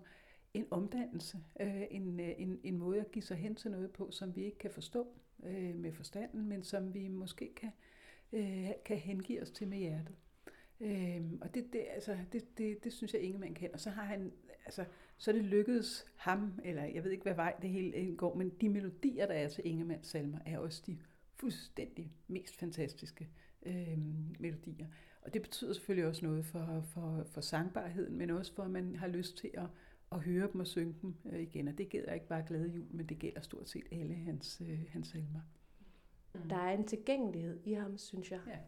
en 0.54 0.66
omdannelse, 0.70 1.38
øh, 1.60 1.82
en, 1.90 2.20
øh, 2.20 2.34
en, 2.38 2.60
en 2.62 2.78
måde 2.78 3.00
at 3.00 3.10
give 3.12 3.22
sig 3.22 3.36
hen 3.36 3.54
til 3.54 3.70
noget 3.70 3.90
på, 3.90 4.10
som 4.10 4.36
vi 4.36 4.44
ikke 4.44 4.58
kan 4.58 4.70
forstå, 4.70 5.06
øh, 5.44 5.74
med 5.74 5.92
forstanden, 5.92 6.48
men 6.48 6.62
som 6.62 6.94
vi 6.94 7.08
måske 7.08 7.52
kan, 7.56 7.70
øh, 8.32 8.70
kan 8.84 8.96
hengive 8.96 9.42
os 9.42 9.50
til 9.50 9.68
med 9.68 9.78
hjertet. 9.78 10.14
Øhm, 10.80 11.38
og 11.42 11.54
det, 11.54 11.72
det, 11.72 11.84
altså, 11.90 12.16
det, 12.32 12.58
det, 12.58 12.84
det 12.84 12.92
synes 12.92 13.14
jeg 13.14 13.22
ingen 13.22 13.40
man 13.40 13.54
kan. 13.54 13.70
Og 13.72 13.80
så 13.80 13.90
har 13.90 14.04
han, 14.04 14.32
altså, 14.64 14.84
så 15.16 15.30
er 15.30 15.34
det 15.34 15.44
lykkedes 15.44 16.06
ham, 16.16 16.60
eller 16.64 16.84
jeg 16.84 17.04
ved 17.04 17.10
ikke, 17.10 17.22
hvad 17.22 17.34
vej 17.34 17.54
det 17.62 17.70
hele 17.70 18.16
går, 18.16 18.34
men 18.34 18.50
de 18.60 18.68
melodier, 18.68 19.26
der 19.26 19.34
er 19.34 19.48
til 19.48 19.66
Ingemanns 19.66 20.06
salmer, 20.06 20.38
er 20.46 20.58
også 20.58 20.82
de 20.86 20.98
fuldstændig 21.36 22.12
mest 22.28 22.56
fantastiske 22.56 23.28
øh, 23.62 23.98
melodier. 24.38 24.86
Og 25.22 25.34
det 25.34 25.42
betyder 25.42 25.72
selvfølgelig 25.72 26.06
også 26.06 26.24
noget 26.24 26.44
for, 26.44 26.84
for, 26.88 27.24
for 27.30 27.40
sangbarheden, 27.40 28.18
men 28.18 28.30
også 28.30 28.54
for, 28.54 28.62
at 28.62 28.70
man 28.70 28.96
har 28.96 29.06
lyst 29.08 29.36
til 29.36 29.50
at, 29.54 29.66
at 30.12 30.20
høre 30.20 30.48
dem 30.52 30.60
og 30.60 30.66
synge 30.66 30.94
dem 31.02 31.14
øh, 31.32 31.42
igen. 31.42 31.68
Og 31.68 31.78
det 31.78 31.88
gælder 31.88 32.12
ikke 32.12 32.28
bare 32.28 32.44
Glade 32.46 32.68
Jul, 32.68 32.86
men 32.90 33.06
det 33.06 33.18
gælder 33.18 33.40
stort 33.40 33.68
set 33.68 33.86
alle 33.92 34.14
hans, 34.14 34.62
øh, 34.68 34.80
hans 34.88 35.08
salmer. 35.08 35.40
Mm. 36.34 36.48
Der 36.48 36.56
er 36.56 36.78
en 36.78 36.86
tilgængelighed 36.86 37.60
i 37.64 37.72
ham, 37.72 37.98
synes 37.98 38.30
jeg. 38.30 38.40
Ja, 38.46 38.58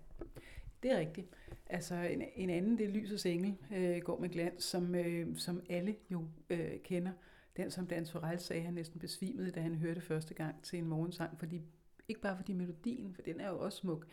det 0.82 0.92
er 0.92 0.98
rigtigt. 0.98 1.26
Altså 1.66 1.94
en, 1.94 2.22
en 2.34 2.50
anden, 2.50 2.78
det 2.78 2.86
er 2.86 2.90
Lysets 2.90 3.26
Engel, 3.26 3.56
øh, 3.74 3.98
går 3.98 4.20
med 4.20 4.28
glans, 4.28 4.64
som, 4.64 4.94
øh, 4.94 5.36
som 5.36 5.62
alle 5.68 5.96
jo 6.10 6.24
øh, 6.50 6.80
kender. 6.84 7.12
Den, 7.56 7.70
som 7.70 7.86
Dan 7.86 8.06
Sorel 8.06 8.38
sagde, 8.38 8.62
han 8.62 8.74
næsten 8.74 9.00
besvimede, 9.00 9.50
da 9.50 9.60
han 9.60 9.74
hørte 9.74 10.00
første 10.00 10.34
gang 10.34 10.62
til 10.62 10.78
en 10.78 10.86
morgensang, 10.86 11.38
fordi, 11.38 11.62
ikke 12.08 12.20
bare 12.20 12.36
fordi 12.36 12.52
melodien, 12.52 13.14
for 13.14 13.22
den 13.22 13.40
er 13.40 13.48
jo 13.48 13.58
også 13.58 13.78
smuk, 13.78 14.06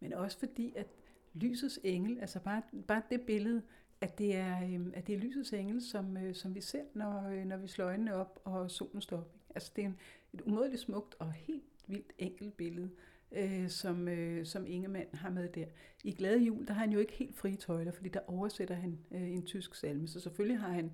men 0.00 0.12
også 0.12 0.38
fordi, 0.38 0.72
at 0.76 0.86
lysets 1.34 1.80
engel, 1.84 2.20
altså 2.20 2.40
bare, 2.40 2.62
bare 2.88 3.02
det 3.10 3.20
billede, 3.20 3.62
at 4.00 4.18
det 4.18 4.36
er, 4.36 4.62
øh, 4.64 4.86
at 4.94 5.06
det 5.06 5.14
er 5.14 5.18
lysets 5.18 5.52
engel, 5.52 5.82
som, 5.82 6.16
øh, 6.16 6.34
som 6.34 6.54
vi 6.54 6.60
ser, 6.60 6.82
når, 6.94 7.28
øh, 7.28 7.44
når 7.44 7.56
vi 7.56 7.68
slår 7.68 7.84
øjnene 7.84 8.14
op, 8.14 8.40
og 8.44 8.70
solen 8.70 9.00
står 9.00 9.16
op. 9.16 9.34
Altså 9.54 9.72
det 9.76 9.82
er 9.82 9.86
en, 9.86 9.98
et 10.32 10.40
umådeligt 10.40 10.82
smukt 10.82 11.14
og 11.18 11.32
helt 11.32 11.62
vildt 11.86 12.12
enkelt 12.18 12.56
billede, 12.56 12.90
øh, 13.32 13.68
som, 13.68 14.08
øh, 14.08 14.46
som 14.46 14.66
Ingemann 14.66 15.14
har 15.14 15.30
med 15.30 15.48
der. 15.48 15.66
I 16.04 16.12
Glade 16.12 16.38
Jul, 16.38 16.66
der 16.66 16.72
har 16.72 16.80
han 16.80 16.92
jo 16.92 16.98
ikke 16.98 17.12
helt 17.12 17.36
frie 17.36 17.56
tøjler, 17.56 17.92
fordi 17.92 18.08
der 18.08 18.20
oversætter 18.26 18.74
han 18.74 18.98
øh, 19.10 19.30
en 19.30 19.46
tysk 19.46 19.74
salme, 19.74 20.08
så 20.08 20.20
selvfølgelig 20.20 20.58
har 20.58 20.72
han, 20.72 20.92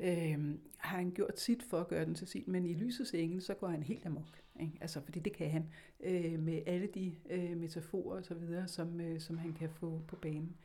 øh, 0.00 0.58
har 0.76 0.96
han 0.96 1.10
gjort 1.10 1.40
sit 1.40 1.62
for 1.62 1.80
at 1.80 1.88
gøre 1.88 2.04
den 2.04 2.14
til 2.14 2.26
sin, 2.26 2.44
men 2.46 2.66
i 2.66 2.74
Lysets 2.74 3.14
Engel, 3.14 3.42
så 3.42 3.54
går 3.54 3.68
han 3.68 3.82
helt 3.82 4.06
amok. 4.06 4.45
Ikke? 4.60 4.78
Altså, 4.80 5.00
fordi 5.00 5.20
det 5.20 5.32
kan 5.32 5.50
han 5.50 5.66
øh, 6.00 6.38
med 6.38 6.62
alle 6.66 6.86
de 6.86 7.14
øh, 7.30 7.56
metaforer 7.56 8.16
og 8.16 8.24
så 8.24 8.34
videre, 8.34 8.68
som, 8.68 9.00
øh, 9.00 9.20
som 9.20 9.38
han 9.38 9.52
kan 9.52 9.70
få 9.70 10.02
på 10.08 10.16
banen. 10.16 10.56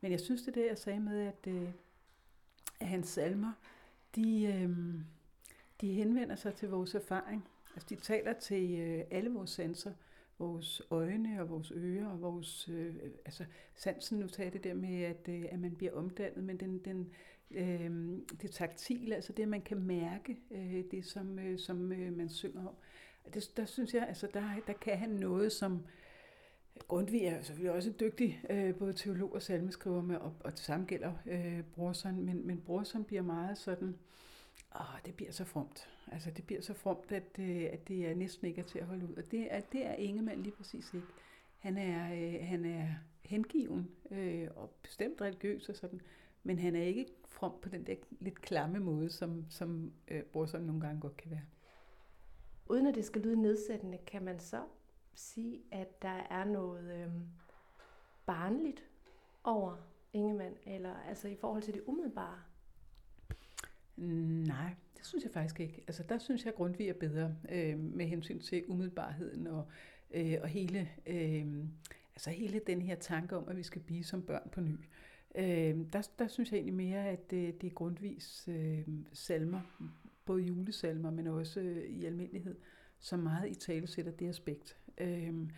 Men 0.00 0.12
jeg 0.12 0.20
synes, 0.20 0.42
det 0.42 0.48
er 0.48 0.60
det, 0.60 0.68
jeg 0.68 0.78
sagde 0.78 1.00
med, 1.00 1.20
at, 1.20 1.46
øh, 1.46 1.68
at 2.80 2.88
hans 2.88 3.08
salmer, 3.08 3.52
de, 4.16 4.42
øh, 4.44 5.00
de 5.80 5.92
henvender 5.92 6.36
sig 6.36 6.54
til 6.54 6.68
vores 6.68 6.94
erfaring. 6.94 7.44
Altså, 7.74 7.86
de 7.90 7.96
taler 7.96 8.32
til 8.32 8.80
øh, 8.80 9.04
alle 9.10 9.30
vores 9.30 9.50
sanser, 9.50 9.92
vores 10.38 10.82
øjne 10.90 11.40
og 11.40 11.48
vores 11.48 11.72
ører 11.76 12.08
og 12.08 12.20
vores, 12.20 12.68
øh, 12.68 12.94
altså 13.24 13.44
sansen, 13.74 14.18
nu 14.18 14.26
tager 14.26 14.50
det 14.50 14.64
der 14.64 14.74
med, 14.74 15.02
at, 15.02 15.28
øh, 15.28 15.44
at 15.50 15.58
man 15.58 15.74
bliver 15.76 15.92
omdannet, 15.92 16.44
men 16.44 16.60
den, 16.60 16.78
den, 16.78 17.12
øh, 17.50 18.18
det 18.42 18.50
taktile, 18.50 19.14
altså 19.14 19.32
det, 19.32 19.48
man 19.48 19.62
kan 19.62 19.78
mærke, 19.82 20.38
øh, 20.50 20.84
det 20.90 21.04
som, 21.04 21.38
øh, 21.38 21.58
som 21.58 21.92
øh, 21.92 22.16
man 22.16 22.28
synger 22.28 22.66
om. 22.66 22.74
Det, 23.34 23.56
der 23.56 23.64
synes 23.64 23.94
jeg, 23.94 24.08
altså 24.08 24.28
der, 24.34 24.42
der 24.66 24.72
kan 24.72 24.98
han 24.98 25.10
noget, 25.10 25.52
som 25.52 25.86
Grundtvig 26.88 27.24
er 27.24 27.42
selvfølgelig 27.42 27.72
også 27.72 27.88
en 27.88 27.96
dygtig 28.00 28.40
øh, 28.50 28.74
både 28.74 28.92
teolog 28.92 29.34
og 29.34 29.42
salmeskriver, 29.42 30.02
med, 30.02 30.16
og, 30.16 30.34
og 30.40 30.52
det 30.52 30.60
samme 30.60 30.86
gælder 30.86 31.12
øh, 31.26 31.62
Brorson, 31.62 32.24
men, 32.24 32.46
men 32.46 32.60
Brorson 32.60 33.04
bliver 33.04 33.22
meget 33.22 33.58
sådan, 33.58 33.96
åh, 34.74 34.98
det 35.06 35.14
bliver 35.14 35.32
så 35.32 35.44
fromt. 35.44 35.88
Altså 36.12 36.30
det 36.30 36.46
bliver 36.46 36.62
så 36.62 36.74
fromt, 36.74 37.12
at, 37.12 37.38
øh, 37.38 37.68
at 37.72 37.88
det 37.88 38.10
er 38.10 38.14
næsten 38.14 38.46
ikke 38.46 38.62
til 38.62 38.78
at 38.78 38.86
holde 38.86 39.08
ud. 39.08 39.14
Og 39.14 39.30
det 39.30 39.54
er, 39.54 39.60
det 39.60 39.86
er 39.86 39.94
Ingemann 39.94 40.42
lige 40.42 40.54
præcis 40.56 40.94
ikke. 40.94 41.06
Han 41.58 41.78
er, 41.78 42.12
øh, 42.14 42.48
han 42.48 42.64
er 42.64 42.88
hengiven 43.24 43.90
øh, 44.10 44.48
og 44.56 44.70
bestemt 44.82 45.20
religiøs 45.20 45.68
og 45.68 45.76
sådan, 45.76 46.00
men 46.42 46.58
han 46.58 46.76
er 46.76 46.82
ikke 46.82 47.06
from 47.28 47.52
på 47.62 47.68
den 47.68 47.86
der 47.86 47.94
lidt 48.20 48.40
klamme 48.40 48.78
måde, 48.78 49.10
som, 49.10 49.44
som 49.50 49.92
øh, 50.08 50.22
Brorson 50.22 50.62
nogle 50.62 50.80
gange 50.80 51.00
godt 51.00 51.16
kan 51.16 51.30
være. 51.30 51.44
Uden 52.70 52.86
at 52.86 52.94
det 52.94 53.04
skal 53.04 53.22
lyde 53.22 53.42
nedsættende, 53.42 53.98
kan 54.06 54.22
man 54.22 54.40
så 54.40 54.62
sige, 55.14 55.60
at 55.70 56.02
der 56.02 56.26
er 56.30 56.44
noget 56.44 57.02
øh, 57.02 57.12
barnligt 58.26 58.84
over 59.44 59.76
Ingemann, 60.12 60.54
eller 60.66 60.94
altså 60.94 61.28
i 61.28 61.36
forhold 61.36 61.62
til 61.62 61.74
det 61.74 61.82
umiddelbare? 61.86 62.38
Nej, 63.96 64.74
det 64.96 65.06
synes 65.06 65.24
jeg 65.24 65.32
faktisk 65.32 65.60
ikke. 65.60 65.84
Altså 65.86 66.02
der 66.02 66.18
synes 66.18 66.44
jeg, 66.44 66.52
at 66.52 66.56
Grundtvig 66.56 66.88
er 66.88 66.94
bedre 66.94 67.36
øh, 67.48 67.78
med 67.78 68.06
hensyn 68.06 68.40
til 68.40 68.64
umiddelbarheden 68.68 69.46
og, 69.46 69.66
øh, 70.10 70.38
og 70.42 70.48
hele, 70.48 70.88
øh, 71.06 71.46
altså 72.14 72.30
hele 72.30 72.60
den 72.66 72.82
her 72.82 72.94
tanke 72.94 73.36
om, 73.36 73.48
at 73.48 73.56
vi 73.56 73.62
skal 73.62 73.82
blive 73.82 74.04
som 74.04 74.22
børn 74.22 74.48
på 74.52 74.60
ny. 74.60 74.76
Øh, 75.34 75.76
der, 75.92 76.08
der 76.18 76.28
synes 76.28 76.52
jeg 76.52 76.56
egentlig 76.56 76.74
mere, 76.74 77.08
at 77.08 77.30
det, 77.30 77.60
det 77.60 77.66
er 77.66 77.74
Grundtvigs 77.74 78.48
øh, 78.48 78.88
salmer, 79.12 79.60
både 80.30 80.42
julesalmer, 80.42 81.10
men 81.10 81.26
også 81.26 81.60
øh, 81.60 81.90
i 81.90 82.04
almindelighed, 82.04 82.56
som 82.98 83.18
meget 83.18 83.50
i 83.50 83.54
tale 83.54 83.86
sætter 83.86 84.12
det 84.12 84.28
aspekt. 84.28 84.76
Øhm, 84.98 85.50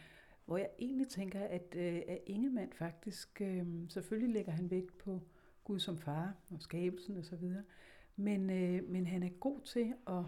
hvor 0.45 0.57
jeg 0.57 0.69
egentlig 0.79 1.09
tænker, 1.09 1.41
at, 1.41 1.75
øh, 1.77 2.03
at 2.09 2.19
Ingemann 2.27 2.73
faktisk, 2.73 3.41
øh, 3.41 3.67
selvfølgelig 3.89 4.35
lægger 4.35 4.53
han 4.53 4.71
vægt 4.71 4.99
på 4.99 5.21
Gud 5.65 5.79
som 5.79 5.99
far 5.99 6.35
og 6.51 6.63
skabelsen 6.63 7.17
osv., 7.17 7.53
men, 8.17 8.51
øh, 8.51 8.89
men 8.89 9.07
han 9.07 9.23
er 9.23 9.29
god 9.29 9.61
til 9.61 9.95
at 10.07 10.23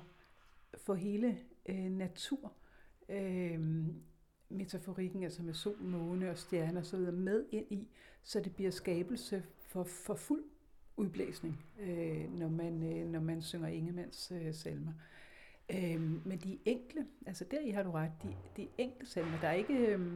få 0.76 0.94
hele 0.94 1.38
øh, 1.68 1.90
natur, 1.90 2.52
øh, 3.08 3.86
metaforikken, 4.48 5.22
altså 5.22 5.42
med 5.42 5.54
sol, 5.54 5.82
måne 5.82 6.30
og 6.30 6.38
stjerner 6.38 6.80
osv., 6.80 7.12
med 7.12 7.44
ind 7.50 7.66
i, 7.72 7.88
så 8.22 8.40
det 8.40 8.54
bliver 8.54 8.70
skabelse 8.70 9.44
for, 9.60 9.84
for 9.84 10.14
fuld 10.14 10.44
udblæsning, 10.96 11.64
øh, 11.80 12.38
når 12.38 12.48
man 12.48 12.82
synger 13.44 13.68
Ingemands 13.68 14.32
øh, 14.34 14.54
salmer. 14.54 14.92
Øh, 15.70 16.26
men 16.26 16.38
de 16.38 16.58
enkle, 16.64 17.06
altså 17.26 17.44
der 17.50 17.60
i 17.60 17.70
har 17.70 17.82
du 17.82 17.90
ret, 17.90 18.12
de, 18.22 18.36
de 18.56 18.68
enkle 18.78 19.06
salmer, 19.06 19.40
der 19.40 19.48
er, 19.48 19.52
ikke, 19.52 19.74
øh, 19.74 20.12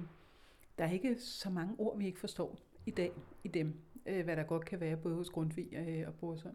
der 0.78 0.84
er 0.84 0.90
ikke 0.90 1.16
så 1.20 1.50
mange 1.50 1.74
ord, 1.78 1.98
vi 1.98 2.06
ikke 2.06 2.20
forstår 2.20 2.58
i 2.86 2.90
dag 2.90 3.12
i 3.44 3.48
dem, 3.48 3.74
øh, 4.06 4.24
hvad 4.24 4.36
der 4.36 4.42
godt 4.42 4.64
kan 4.64 4.80
være 4.80 4.96
både 4.96 5.14
hos 5.14 5.30
Grundtvig 5.30 5.68
øh, 5.72 6.08
og 6.08 6.14
Borsund. 6.14 6.54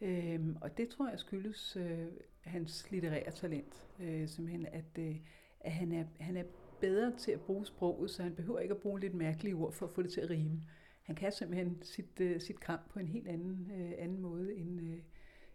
Øh, 0.00 0.40
og 0.60 0.76
det 0.76 0.88
tror 0.88 1.08
jeg 1.08 1.18
skyldes 1.18 1.76
øh, 1.76 2.06
hans 2.40 2.90
litterære 2.90 3.30
talent, 3.30 3.88
øh, 4.00 4.28
simpelthen, 4.28 4.66
at, 4.66 4.98
øh, 4.98 5.16
at 5.60 5.72
han, 5.72 5.92
er, 5.92 6.04
han 6.20 6.36
er 6.36 6.44
bedre 6.80 7.12
til 7.18 7.32
at 7.32 7.40
bruge 7.40 7.66
sproget, 7.66 8.10
så 8.10 8.22
han 8.22 8.34
behøver 8.34 8.58
ikke 8.58 8.74
at 8.74 8.80
bruge 8.80 9.00
lidt 9.00 9.14
mærkelige 9.14 9.54
ord 9.54 9.72
for 9.72 9.86
at 9.86 9.92
få 9.92 10.02
det 10.02 10.12
til 10.12 10.20
at 10.20 10.30
rime. 10.30 10.62
Han 11.02 11.16
kan 11.16 11.32
simpelthen 11.32 11.78
sit, 11.82 12.20
øh, 12.20 12.40
sit 12.40 12.60
kram 12.60 12.78
på 12.90 12.98
en 12.98 13.08
helt 13.08 13.28
anden, 13.28 13.70
øh, 13.74 13.92
anden 13.98 14.20
måde 14.20 14.54
end, 14.54 14.80
øh, 14.80 14.98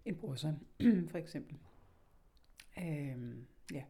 end 0.07 0.17
Brorson, 0.17 0.59
for 1.11 1.17
eksempel. 1.17 1.57
Øhm, 2.77 3.45
ja. 3.73 3.83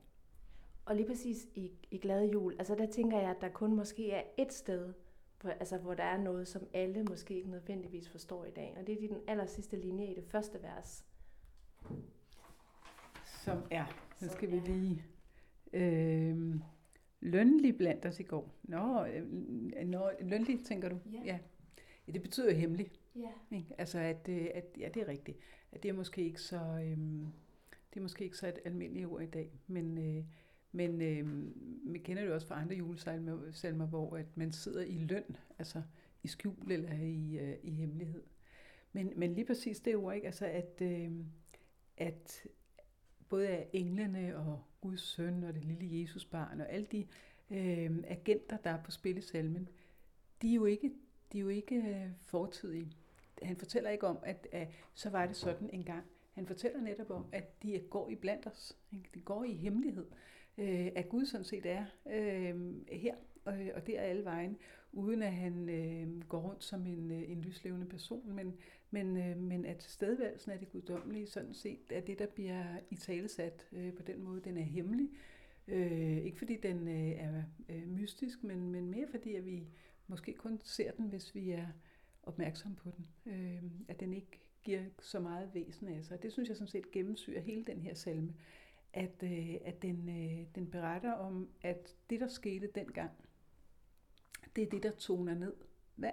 Og 0.86 0.96
lige 0.96 1.08
præcis 1.08 1.48
i, 1.56 1.72
i 1.92 1.98
Glade 1.98 2.32
Jul, 2.32 2.56
altså 2.60 2.75
der 2.75 2.92
tænker 2.92 3.20
jeg, 3.20 3.30
at 3.30 3.42
der 3.42 3.50
kun 3.50 3.75
måske 3.75 4.12
er 4.12 4.24
et 4.38 4.53
sted, 4.53 4.94
hvor, 5.42 5.50
altså 5.50 5.77
hvor 5.77 5.94
der 5.94 6.03
er 6.03 6.18
noget, 6.18 6.48
som 6.48 6.68
alle 6.74 7.03
måske 7.03 7.36
ikke 7.36 7.50
nødvendigvis 7.50 8.10
forstår 8.10 8.46
i 8.46 8.51
dag. 8.51 8.75
Og 8.80 8.88
det 8.88 8.94
er 8.94 9.03
i 9.03 9.08
den 9.08 9.22
aller 9.27 9.46
sidste 9.46 9.77
linje 9.77 10.08
i 10.08 10.16
det 10.16 10.24
første 10.24 10.64
vers. 10.64 11.06
Som 13.25 13.58
er, 13.72 13.86
så 14.16 14.30
skal 14.30 14.51
vi 14.51 14.60
lige... 14.60 15.06
Øh, 15.74 16.56
lønlig 17.20 17.77
blandt 17.77 18.06
os 18.06 18.20
i 18.20 18.24
går. 18.24 18.56
Nå, 18.64 19.06
øh, 19.06 19.32
nå 19.86 20.10
lønlig, 20.22 20.66
tænker 20.66 20.90
du? 20.90 21.00
Ja. 21.14 21.20
ja. 21.25 21.40
ja 22.08 22.12
det 22.12 22.22
betyder 22.22 22.51
jo 22.51 22.58
hemmelig. 22.58 22.92
Ja. 23.16 23.58
Ikke? 23.58 23.75
Altså, 23.77 24.00
at, 24.00 24.30
øh, 24.30 24.48
at, 24.53 24.66
ja, 24.80 24.90
det 24.94 25.01
er 25.01 25.08
rigtigt. 25.08 25.38
At 25.72 25.84
det 25.84 25.90
er 25.90 25.94
måske 25.94 26.24
ikke 26.25 26.42
så, 26.42 26.60
øh, 26.60 26.98
det 27.94 28.00
er 28.00 28.01
måske 28.01 28.24
ikke 28.24 28.38
så 28.38 28.48
et 28.48 28.60
almindeligt 28.66 29.08
ord 29.08 29.22
i 29.22 29.25
dag, 29.25 29.60
men, 29.68 29.98
øh, 29.98 30.24
men 30.72 31.01
øh, 31.01 31.27
man 31.86 32.01
kender 32.03 32.24
det 32.24 32.32
også 32.32 32.48
fra 32.48 32.62
andre 32.62 32.75
julesalmer, 32.75 33.86
hvor 33.86 34.18
at 34.18 34.38
man 34.38 34.51
sidder 34.51 34.82
i 34.82 34.98
løn, 34.98 35.38
altså 35.60 35.82
i 36.24 36.27
skjul 36.27 36.72
eller 36.72 36.94
i, 36.94 37.38
øh, 37.38 37.58
i 37.64 37.72
hemmelighed. 37.72 38.24
Men, 38.94 39.14
men 39.16 39.34
lige 39.34 39.46
præcis 39.46 39.80
det 39.80 39.96
ord, 39.96 40.16
ikke? 40.16 40.27
Altså, 40.27 40.46
at, 40.46 40.82
øh, 40.82 41.12
at 41.98 42.48
både 43.30 43.48
af 43.48 43.70
englene 43.74 44.38
og 44.38 44.64
Guds 44.82 45.01
søn 45.01 45.44
og 45.44 45.53
det 45.53 45.66
lille 45.66 46.01
Jesusbarn 46.01 46.62
og 46.62 46.72
alle 46.72 46.88
de 46.92 47.08
øh, 47.51 47.92
agenter, 48.08 48.58
der 48.58 48.70
er 48.70 48.84
på 48.84 48.92
spil 48.92 49.18
i 49.18 49.22
salmen, 49.22 49.70
de 50.42 50.51
er 50.51 50.56
jo 50.56 50.66
ikke, 50.66 50.92
de 51.32 51.38
er 51.38 51.42
jo 51.42 51.48
ikke 51.48 51.75
øh, 51.75 52.12
fortidige. 52.22 52.92
Han 53.42 53.58
fortæller 53.58 53.90
ikke 53.90 54.08
om, 54.08 54.18
at, 54.24 54.48
at 54.52 54.68
så 54.94 55.10
var 55.10 55.26
det 55.26 55.36
sådan 55.36 55.70
en 55.74 55.84
gang. 55.84 56.06
Han 56.34 56.48
fortæller 56.48 56.82
netop 56.82 57.10
om, 57.10 57.26
at 57.32 57.64
de 57.64 57.80
går 57.90 58.10
i 58.10 58.16
blandt 58.16 58.48
os. 58.48 58.78
Ikke? 58.92 59.10
De 59.14 59.22
går 59.22 59.44
i 59.44 59.54
hemmelighed. 59.54 60.06
Øh, 60.58 60.88
at 60.96 61.10
Gud 61.10 61.26
sådan 61.26 61.46
set 61.46 61.66
er 61.66 61.86
øh, 62.06 62.76
her, 62.92 63.16
øh, 63.16 63.22
og, 63.46 63.58
og 63.76 63.88
det 63.88 64.00
er 64.00 64.02
alle 64.02 64.24
vejen, 64.24 64.58
uden 64.92 65.24
at 65.24 65.34
han 65.34 65.70
øh, 65.70 66.22
går 66.28 66.40
rundt 66.40 66.64
som 66.64 66.86
en, 66.86 67.12
øh, 67.12 67.32
en 67.32 67.42
lyslevende 67.42 67.86
person, 67.86 68.34
men, 68.36 68.58
men, 68.92 69.18
øh, 69.18 69.38
men 69.38 69.66
at 69.66 69.84
stedværelsen 69.84 70.52
af 70.52 70.60
det 70.60 70.70
guddommelige 70.70 71.28
sådan 71.28 71.54
set 71.54 71.92
er 71.92 72.02
det, 72.02 72.20
der 72.20 72.26
bliver 72.26 72.64
i 72.90 72.96
talesat 72.96 73.68
øh, 73.72 73.94
på 73.94 74.02
den 74.02 74.24
måde. 74.24 74.42
Den 74.42 74.58
er 74.58 74.64
hemmelig. 74.64 75.10
Øh, 75.68 76.18
ikke 76.18 76.38
fordi 76.38 76.58
den 76.64 76.88
øh, 76.88 77.10
er 77.10 77.44
øh, 77.70 77.88
mystisk, 77.88 78.44
men, 78.44 78.72
men 78.72 78.92
mere 78.92 79.08
fordi, 79.08 79.36
at 79.36 79.46
vi 79.46 79.68
måske 80.08 80.34
kun 80.34 80.60
ser 80.64 80.92
den, 80.92 81.06
hvis 81.06 81.36
vi 81.36 81.52
er 81.52 81.68
opmærksom 82.27 82.75
på 82.75 82.90
den. 82.98 83.33
Øh, 83.33 83.63
at 83.87 84.00
den 84.00 84.13
ikke 84.13 84.40
giver 84.63 84.83
så 85.01 85.20
meget 85.20 85.50
væsen 85.53 85.87
af 85.87 86.05
sig. 86.05 86.24
Det 86.24 86.31
synes 86.33 86.50
jeg 86.50 86.57
sådan 86.57 86.72
set 86.72 86.92
gennemsyrer 86.92 87.42
hele 87.42 87.66
den 87.66 87.81
her 87.81 87.94
salme. 87.94 88.33
At, 88.94 89.24
øh, 89.24 89.55
at 89.66 89.81
den, 89.81 90.09
øh, 90.09 90.46
den 90.55 90.72
beretter 90.72 91.11
om, 91.11 91.50
at 91.61 91.96
det, 92.09 92.20
der 92.20 92.27
skete 92.27 92.70
dengang, 92.75 93.11
det 94.55 94.63
er 94.63 94.70
det, 94.70 94.83
der 94.83 94.92
toner 94.92 95.35
ned 95.35 95.53
hver, 95.96 96.11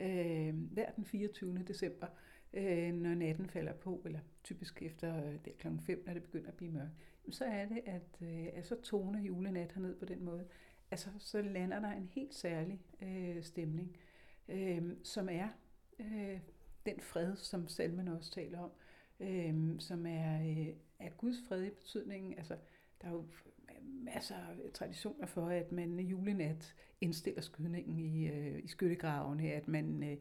øh, 0.00 0.54
hver 0.72 0.90
den 0.90 1.04
24. 1.04 1.64
december, 1.68 2.06
øh, 2.52 2.94
når 2.94 3.14
natten 3.14 3.46
falder 3.46 3.72
på, 3.72 4.02
eller 4.04 4.20
typisk 4.44 4.82
efter 4.82 5.24
øh, 5.26 5.38
kl. 5.44 5.50
klokken 5.58 5.80
5, 5.80 6.02
når 6.06 6.12
det 6.12 6.22
begynder 6.22 6.48
at 6.48 6.56
blive 6.56 6.72
mørkt, 6.72 6.92
så 7.30 7.44
er 7.44 7.66
det, 7.66 7.80
at, 7.86 8.18
øh, 8.22 8.46
at 8.52 8.66
så 8.66 8.80
toner 8.82 9.20
julenat 9.20 9.72
herned 9.72 9.96
på 9.96 10.04
den 10.04 10.24
måde. 10.24 10.46
Altså, 10.90 11.08
så 11.18 11.42
lander 11.42 11.80
der 11.80 11.92
en 11.92 12.08
helt 12.12 12.34
særlig 12.34 12.80
øh, 13.02 13.42
stemning, 13.42 13.96
øh, 14.48 14.82
som 15.02 15.28
er 15.28 15.48
øh, 15.98 16.40
den 16.86 17.00
fred, 17.00 17.36
som 17.36 17.68
salmen 17.68 18.08
også 18.08 18.32
taler 18.32 18.58
om, 18.58 18.70
øh, 19.20 19.80
som 19.80 20.06
er, 20.06 20.40
øh, 20.40 20.68
er 20.98 21.10
Guds 21.10 21.36
fred 21.48 21.64
i 21.64 21.70
betydningen. 21.70 22.34
Altså, 22.38 22.56
der 23.02 23.08
er 23.08 23.12
jo 23.12 23.24
masser 23.84 24.34
af 24.34 24.72
traditioner 24.74 25.26
for, 25.26 25.46
at 25.46 25.72
man 25.72 26.00
julenat 26.00 26.74
indstiller 27.00 27.40
skydningen 27.40 27.98
i, 27.98 28.28
øh, 28.28 28.64
i 28.64 28.68
skyttegravene, 28.68 29.52
at 29.52 29.68
man 29.68 30.02
øh, 30.02 30.16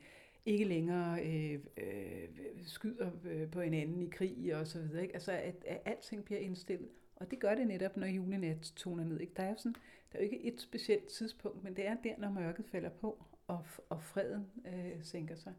ikke 0.45 0.65
længere 0.65 1.25
øh, 1.25 1.59
øh, 1.77 2.27
skyder 2.65 3.11
øh, 3.25 3.51
på 3.51 3.61
hinanden 3.61 4.01
i 4.01 4.09
krig 4.09 4.55
og 4.55 4.67
så 4.67 4.81
videre. 4.81 5.01
Ikke? 5.01 5.13
Altså, 5.13 5.31
at, 5.31 5.65
at 5.67 5.81
alting 5.85 6.25
bliver 6.25 6.39
indstillet. 6.39 6.89
Og 7.15 7.31
det 7.31 7.39
gør 7.39 7.55
det 7.55 7.67
netop, 7.67 7.97
når 7.97 8.07
julenat 8.07 8.73
toner 8.75 9.03
ned. 9.03 9.19
Ikke? 9.19 9.33
Der, 9.37 9.43
er 9.43 9.49
jo 9.49 9.57
sådan, 9.57 9.75
der 10.11 10.19
er 10.19 10.23
jo 10.23 10.23
ikke 10.23 10.43
et 10.43 10.61
specielt 10.61 11.07
tidspunkt, 11.07 11.63
men 11.63 11.75
det 11.75 11.87
er 11.87 11.95
der, 12.03 12.17
når 12.17 12.29
mørket 12.29 12.65
falder 12.65 12.89
på, 12.89 13.23
og, 13.47 13.65
og 13.89 14.03
freden 14.03 14.51
øh, 14.65 15.03
sænker 15.03 15.35
sig. 15.35 15.53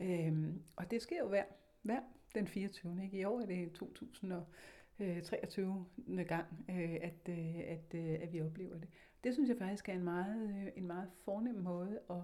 Øhm, 0.00 0.62
og 0.76 0.90
det 0.90 1.02
sker 1.02 1.18
jo 1.18 1.28
hver, 1.28 1.44
hver 1.82 2.00
den 2.34 2.46
24. 2.46 3.02
Ikke? 3.04 3.18
I 3.18 3.24
år 3.24 3.40
er 3.40 3.46
det 3.46 3.72
2023. 3.72 5.66
gang, 5.66 5.86
Øh, 6.18 6.26
gang, 6.26 6.46
øh, 6.70 6.94
at, 7.02 7.28
øh, 7.28 7.58
at, 7.58 7.94
øh, 7.94 8.22
at 8.22 8.32
vi 8.32 8.42
oplever 8.42 8.78
det. 8.78 8.88
Det 9.24 9.34
synes 9.34 9.48
jeg 9.48 9.58
faktisk 9.58 9.88
er 9.88 9.92
en 9.92 10.04
meget, 10.04 10.50
øh, 10.50 10.72
en 10.76 10.86
meget 10.86 11.10
fornem 11.24 11.54
måde 11.54 12.00
at 12.10 12.22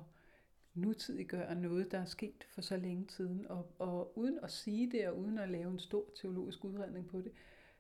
nutidiggøre 0.75 1.55
noget, 1.55 1.93
der 1.93 1.99
er 1.99 2.05
sket 2.05 2.45
for 2.49 2.61
så 2.61 2.77
længe 2.77 3.07
siden. 3.09 3.47
og, 3.49 3.67
og 3.79 4.19
uden 4.19 4.39
at 4.43 4.51
sige 4.51 4.91
det, 4.91 5.09
og 5.09 5.19
uden 5.19 5.39
at 5.39 5.49
lave 5.49 5.71
en 5.71 5.79
stor 5.79 6.05
teologisk 6.21 6.65
udredning 6.65 7.07
på 7.07 7.21
det, 7.21 7.33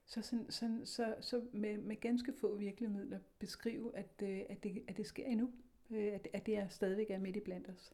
så, 0.06 0.22
så, 0.22 0.44
så, 0.48 0.80
så, 0.84 1.14
så 1.20 1.42
med, 1.52 1.78
med 1.78 2.00
ganske 2.00 2.32
få 2.32 2.56
virkelige 2.56 2.90
midler 2.90 3.18
beskrive, 3.38 3.96
at, 3.96 4.22
øh, 4.22 4.40
at, 4.48 4.62
det, 4.62 4.82
at 4.88 4.96
det 4.96 5.06
sker 5.06 5.26
endnu, 5.26 5.50
at, 5.90 6.28
at 6.32 6.46
det 6.46 6.56
er 6.56 6.68
stadigvæk 6.68 7.10
er 7.10 7.18
midt 7.18 7.36
i 7.36 7.40
blandt 7.40 7.68
os. 7.68 7.92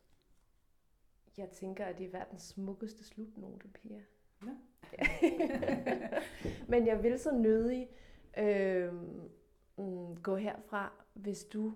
Jeg 1.37 1.51
tænker, 1.51 1.85
at 1.85 1.99
det 1.99 2.07
er 2.07 2.11
verdens 2.11 2.43
smukkeste 2.43 3.05
slutnote, 3.05 3.69
Pia. 3.69 4.01
Ja. 4.43 4.53
Men 6.71 6.87
jeg 6.87 7.03
vil 7.03 7.19
så 7.19 7.33
nødig 7.33 7.89
øh, 8.39 8.95
mm, 9.79 10.17
gå 10.23 10.37
herfra, 10.37 10.93
hvis 11.15 11.45
du 11.45 11.75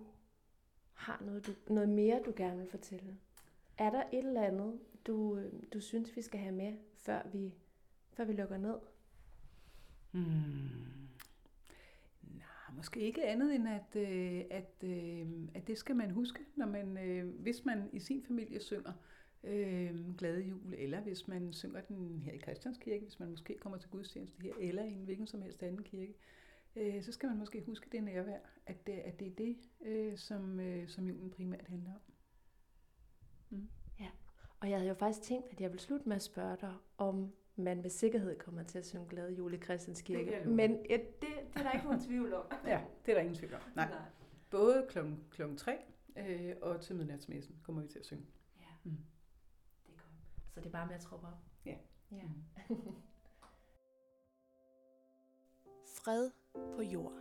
har 0.92 1.22
noget, 1.26 1.46
du, 1.46 1.72
noget 1.72 1.88
mere, 1.88 2.22
du 2.26 2.32
gerne 2.36 2.58
vil 2.58 2.70
fortælle. 2.70 3.16
Er 3.78 3.90
der 3.90 4.02
et 4.12 4.26
eller 4.26 4.42
andet, 4.42 4.80
du, 5.06 5.36
øh, 5.36 5.52
du 5.72 5.80
synes, 5.80 6.16
vi 6.16 6.22
skal 6.22 6.40
have 6.40 6.54
med, 6.54 6.72
før 6.96 7.22
vi, 7.32 7.54
før 8.12 8.24
vi 8.24 8.32
lukker 8.32 8.56
ned? 8.58 8.78
Hmm. 10.10 11.09
Måske 12.80 13.00
ikke 13.00 13.26
andet 13.26 13.54
end, 13.54 13.68
at, 13.68 13.96
øh, 13.96 14.44
at, 14.50 14.84
øh, 14.84 15.26
at 15.54 15.66
det 15.66 15.78
skal 15.78 15.96
man 15.96 16.10
huske, 16.10 16.40
når 16.56 16.66
man, 16.66 16.98
øh, 16.98 17.40
hvis 17.40 17.64
man 17.64 17.90
i 17.92 18.00
sin 18.00 18.22
familie 18.22 18.60
synger 18.60 18.92
øh, 19.44 20.16
Glade 20.18 20.40
Jul, 20.40 20.74
eller 20.78 21.00
hvis 21.00 21.28
man 21.28 21.52
synger 21.52 21.80
den 21.80 22.22
her 22.24 22.32
i 22.32 22.38
Christianskirke, 22.38 23.04
hvis 23.04 23.20
man 23.20 23.30
måske 23.30 23.58
kommer 23.58 23.78
til 23.78 23.90
gudstjeneste 23.90 24.42
her, 24.42 24.52
eller 24.60 24.84
i 24.84 24.92
en 24.92 25.04
hvilken 25.04 25.26
som 25.26 25.42
helst 25.42 25.62
anden 25.62 25.82
kirke, 25.82 26.14
øh, 26.76 27.02
så 27.02 27.12
skal 27.12 27.28
man 27.28 27.38
måske 27.38 27.62
huske 27.66 27.88
det 27.92 28.02
nærvær, 28.02 28.38
at 28.66 28.86
det, 28.86 28.92
at 28.92 29.20
det 29.20 29.26
er 29.26 29.34
det, 29.34 29.56
øh, 29.80 30.18
som, 30.18 30.60
øh, 30.60 30.88
som 30.88 31.08
julen 31.08 31.30
primært 31.30 31.68
handler 31.68 31.90
om. 31.94 32.00
Mm. 33.50 33.68
Ja, 34.00 34.08
og 34.60 34.70
jeg 34.70 34.78
havde 34.78 34.88
jo 34.88 34.94
faktisk 34.94 35.22
tænkt, 35.22 35.46
at 35.50 35.60
jeg 35.60 35.70
ville 35.70 35.82
slutte 35.82 36.08
med 36.08 36.16
at 36.16 36.22
spørge 36.22 36.56
dig, 36.60 36.74
om 36.98 37.32
man 37.60 37.82
med 37.82 37.90
sikkerhed 37.90 38.38
kommer 38.38 38.62
til 38.62 38.78
at 38.78 38.86
synge 38.86 39.06
Glade 39.08 39.32
Jul 39.32 39.54
i 39.54 39.58
Christians 39.58 40.02
Kirke. 40.02 40.48
Men 40.48 40.86
ja, 40.90 40.96
det, 40.96 41.04
det 41.20 41.28
er 41.56 41.62
der 41.62 41.72
ikke 41.72 41.84
nogen 41.84 42.00
tvivl 42.00 42.34
om. 42.34 42.44
ja, 42.66 42.80
det 43.06 43.12
er 43.12 43.14
der 43.14 43.20
ingen 43.20 43.36
tvivl 43.36 43.54
om. 43.54 43.60
Nej. 43.74 43.88
Nej. 43.88 43.98
Både 44.50 44.86
klokken, 44.88 45.24
klokken 45.30 45.58
3 45.58 45.78
øh, 46.16 46.56
og 46.62 46.80
til 46.80 46.96
midnatsmessen 46.96 47.56
kommer 47.62 47.82
vi 47.82 47.88
til 47.88 47.98
at 47.98 48.06
synge. 48.06 48.26
Ja, 48.60 48.90
mm. 48.90 48.96
det 49.86 49.92
er 49.92 49.96
godt. 49.96 50.54
Så 50.54 50.60
det 50.60 50.66
er 50.66 50.70
bare 50.70 50.86
med 50.86 50.94
at 50.94 51.00
troppe 51.00 51.26
op? 51.26 51.32
Ja. 51.66 51.76
ja. 52.12 52.22
Mm. 52.68 52.76
Fred 55.96 56.30
på 56.76 56.82
jord. 56.82 57.12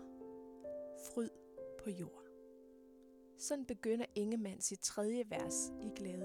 Fryd 1.14 1.30
på 1.84 1.90
jord. 1.90 2.24
Sådan 3.38 3.66
begynder 3.66 4.06
Ingemann 4.16 4.62
sit 4.62 4.80
tredje 4.80 5.24
vers 5.30 5.72
i 5.82 5.90
Glade 5.96 6.14
Jul. 6.14 6.19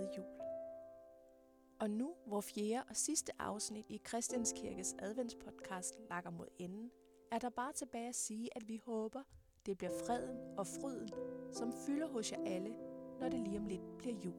Og 1.84 1.90
nu, 1.90 2.14
hvor 2.26 2.40
fjerde 2.40 2.84
og 2.88 2.96
sidste 2.96 3.32
afsnit 3.38 3.86
i 3.88 4.00
Christianskirkes 4.08 4.94
adventspodcast 4.98 5.94
lakker 6.10 6.30
mod 6.30 6.46
enden, 6.58 6.90
er 7.32 7.38
der 7.38 7.48
bare 7.50 7.72
tilbage 7.72 8.08
at 8.08 8.14
sige, 8.14 8.48
at 8.56 8.68
vi 8.68 8.80
håber, 8.84 9.22
det 9.66 9.78
bliver 9.78 9.92
freden 10.06 10.58
og 10.58 10.66
fryden, 10.66 11.08
som 11.52 11.72
fylder 11.86 12.08
hos 12.08 12.32
jer 12.32 12.44
alle, 12.46 12.76
når 13.20 13.28
det 13.28 13.40
lige 13.40 13.58
om 13.58 13.66
lidt 13.66 13.98
bliver 13.98 14.14
jul. 14.14 14.34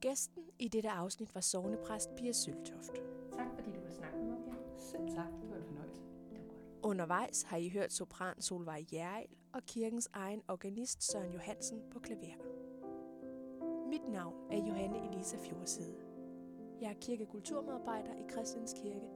Gæsten 0.00 0.44
i 0.58 0.68
dette 0.68 0.90
afsnit 0.90 1.34
var 1.34 1.40
sovnepræst 1.40 2.14
Pia 2.16 2.32
Søltoft. 2.32 2.92
Tak 3.32 3.46
fordi 3.54 3.72
du 3.72 3.80
vil 3.80 3.92
snakke 3.92 4.18
med 4.18 4.26
mig, 4.26 4.38
Pia. 4.44 4.78
Selv 4.78 5.08
tak, 5.14 5.32
det 5.42 5.50
var 5.50 5.56
en 5.56 5.64
fornøjelse. 5.64 6.02
Det 6.30 6.38
var 6.38 6.44
godt. 6.44 6.60
Undervejs 6.82 7.42
har 7.42 7.56
I 7.56 7.68
hørt 7.68 7.92
sopran 7.92 8.40
Solvej 8.40 8.84
Jærl 8.92 9.26
og 9.52 9.62
kirkens 9.66 10.08
egen 10.12 10.42
organist 10.48 11.10
Søren 11.12 11.32
Johansen 11.32 11.82
på 11.90 11.98
klaver. 11.98 12.51
Mit 13.92 14.08
navn 14.08 14.34
er 14.50 14.56
Johanne 14.56 15.08
Elisa 15.08 15.36
Fjordside. 15.36 15.96
Jeg 16.80 16.90
er 16.90 17.00
kirkekulturmedarbejder 17.00 18.14
i 18.14 18.22
Kristens 18.28 18.72
Kirke, 18.82 19.08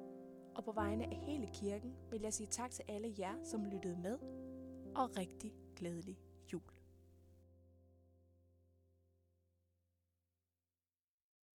og 0.55 0.65
på 0.65 0.73
vegne 0.73 1.05
af 1.05 1.17
hele 1.17 1.47
kirken 1.47 1.97
vil 2.11 2.21
jeg 2.21 2.33
sige 2.33 2.47
tak 2.47 2.71
til 2.71 2.85
alle 2.89 3.15
jer, 3.19 3.35
som 3.43 3.65
lyttede 3.65 3.97
med, 4.03 4.19
og 4.97 5.19
rigtig 5.19 5.53
glædelig 5.77 6.19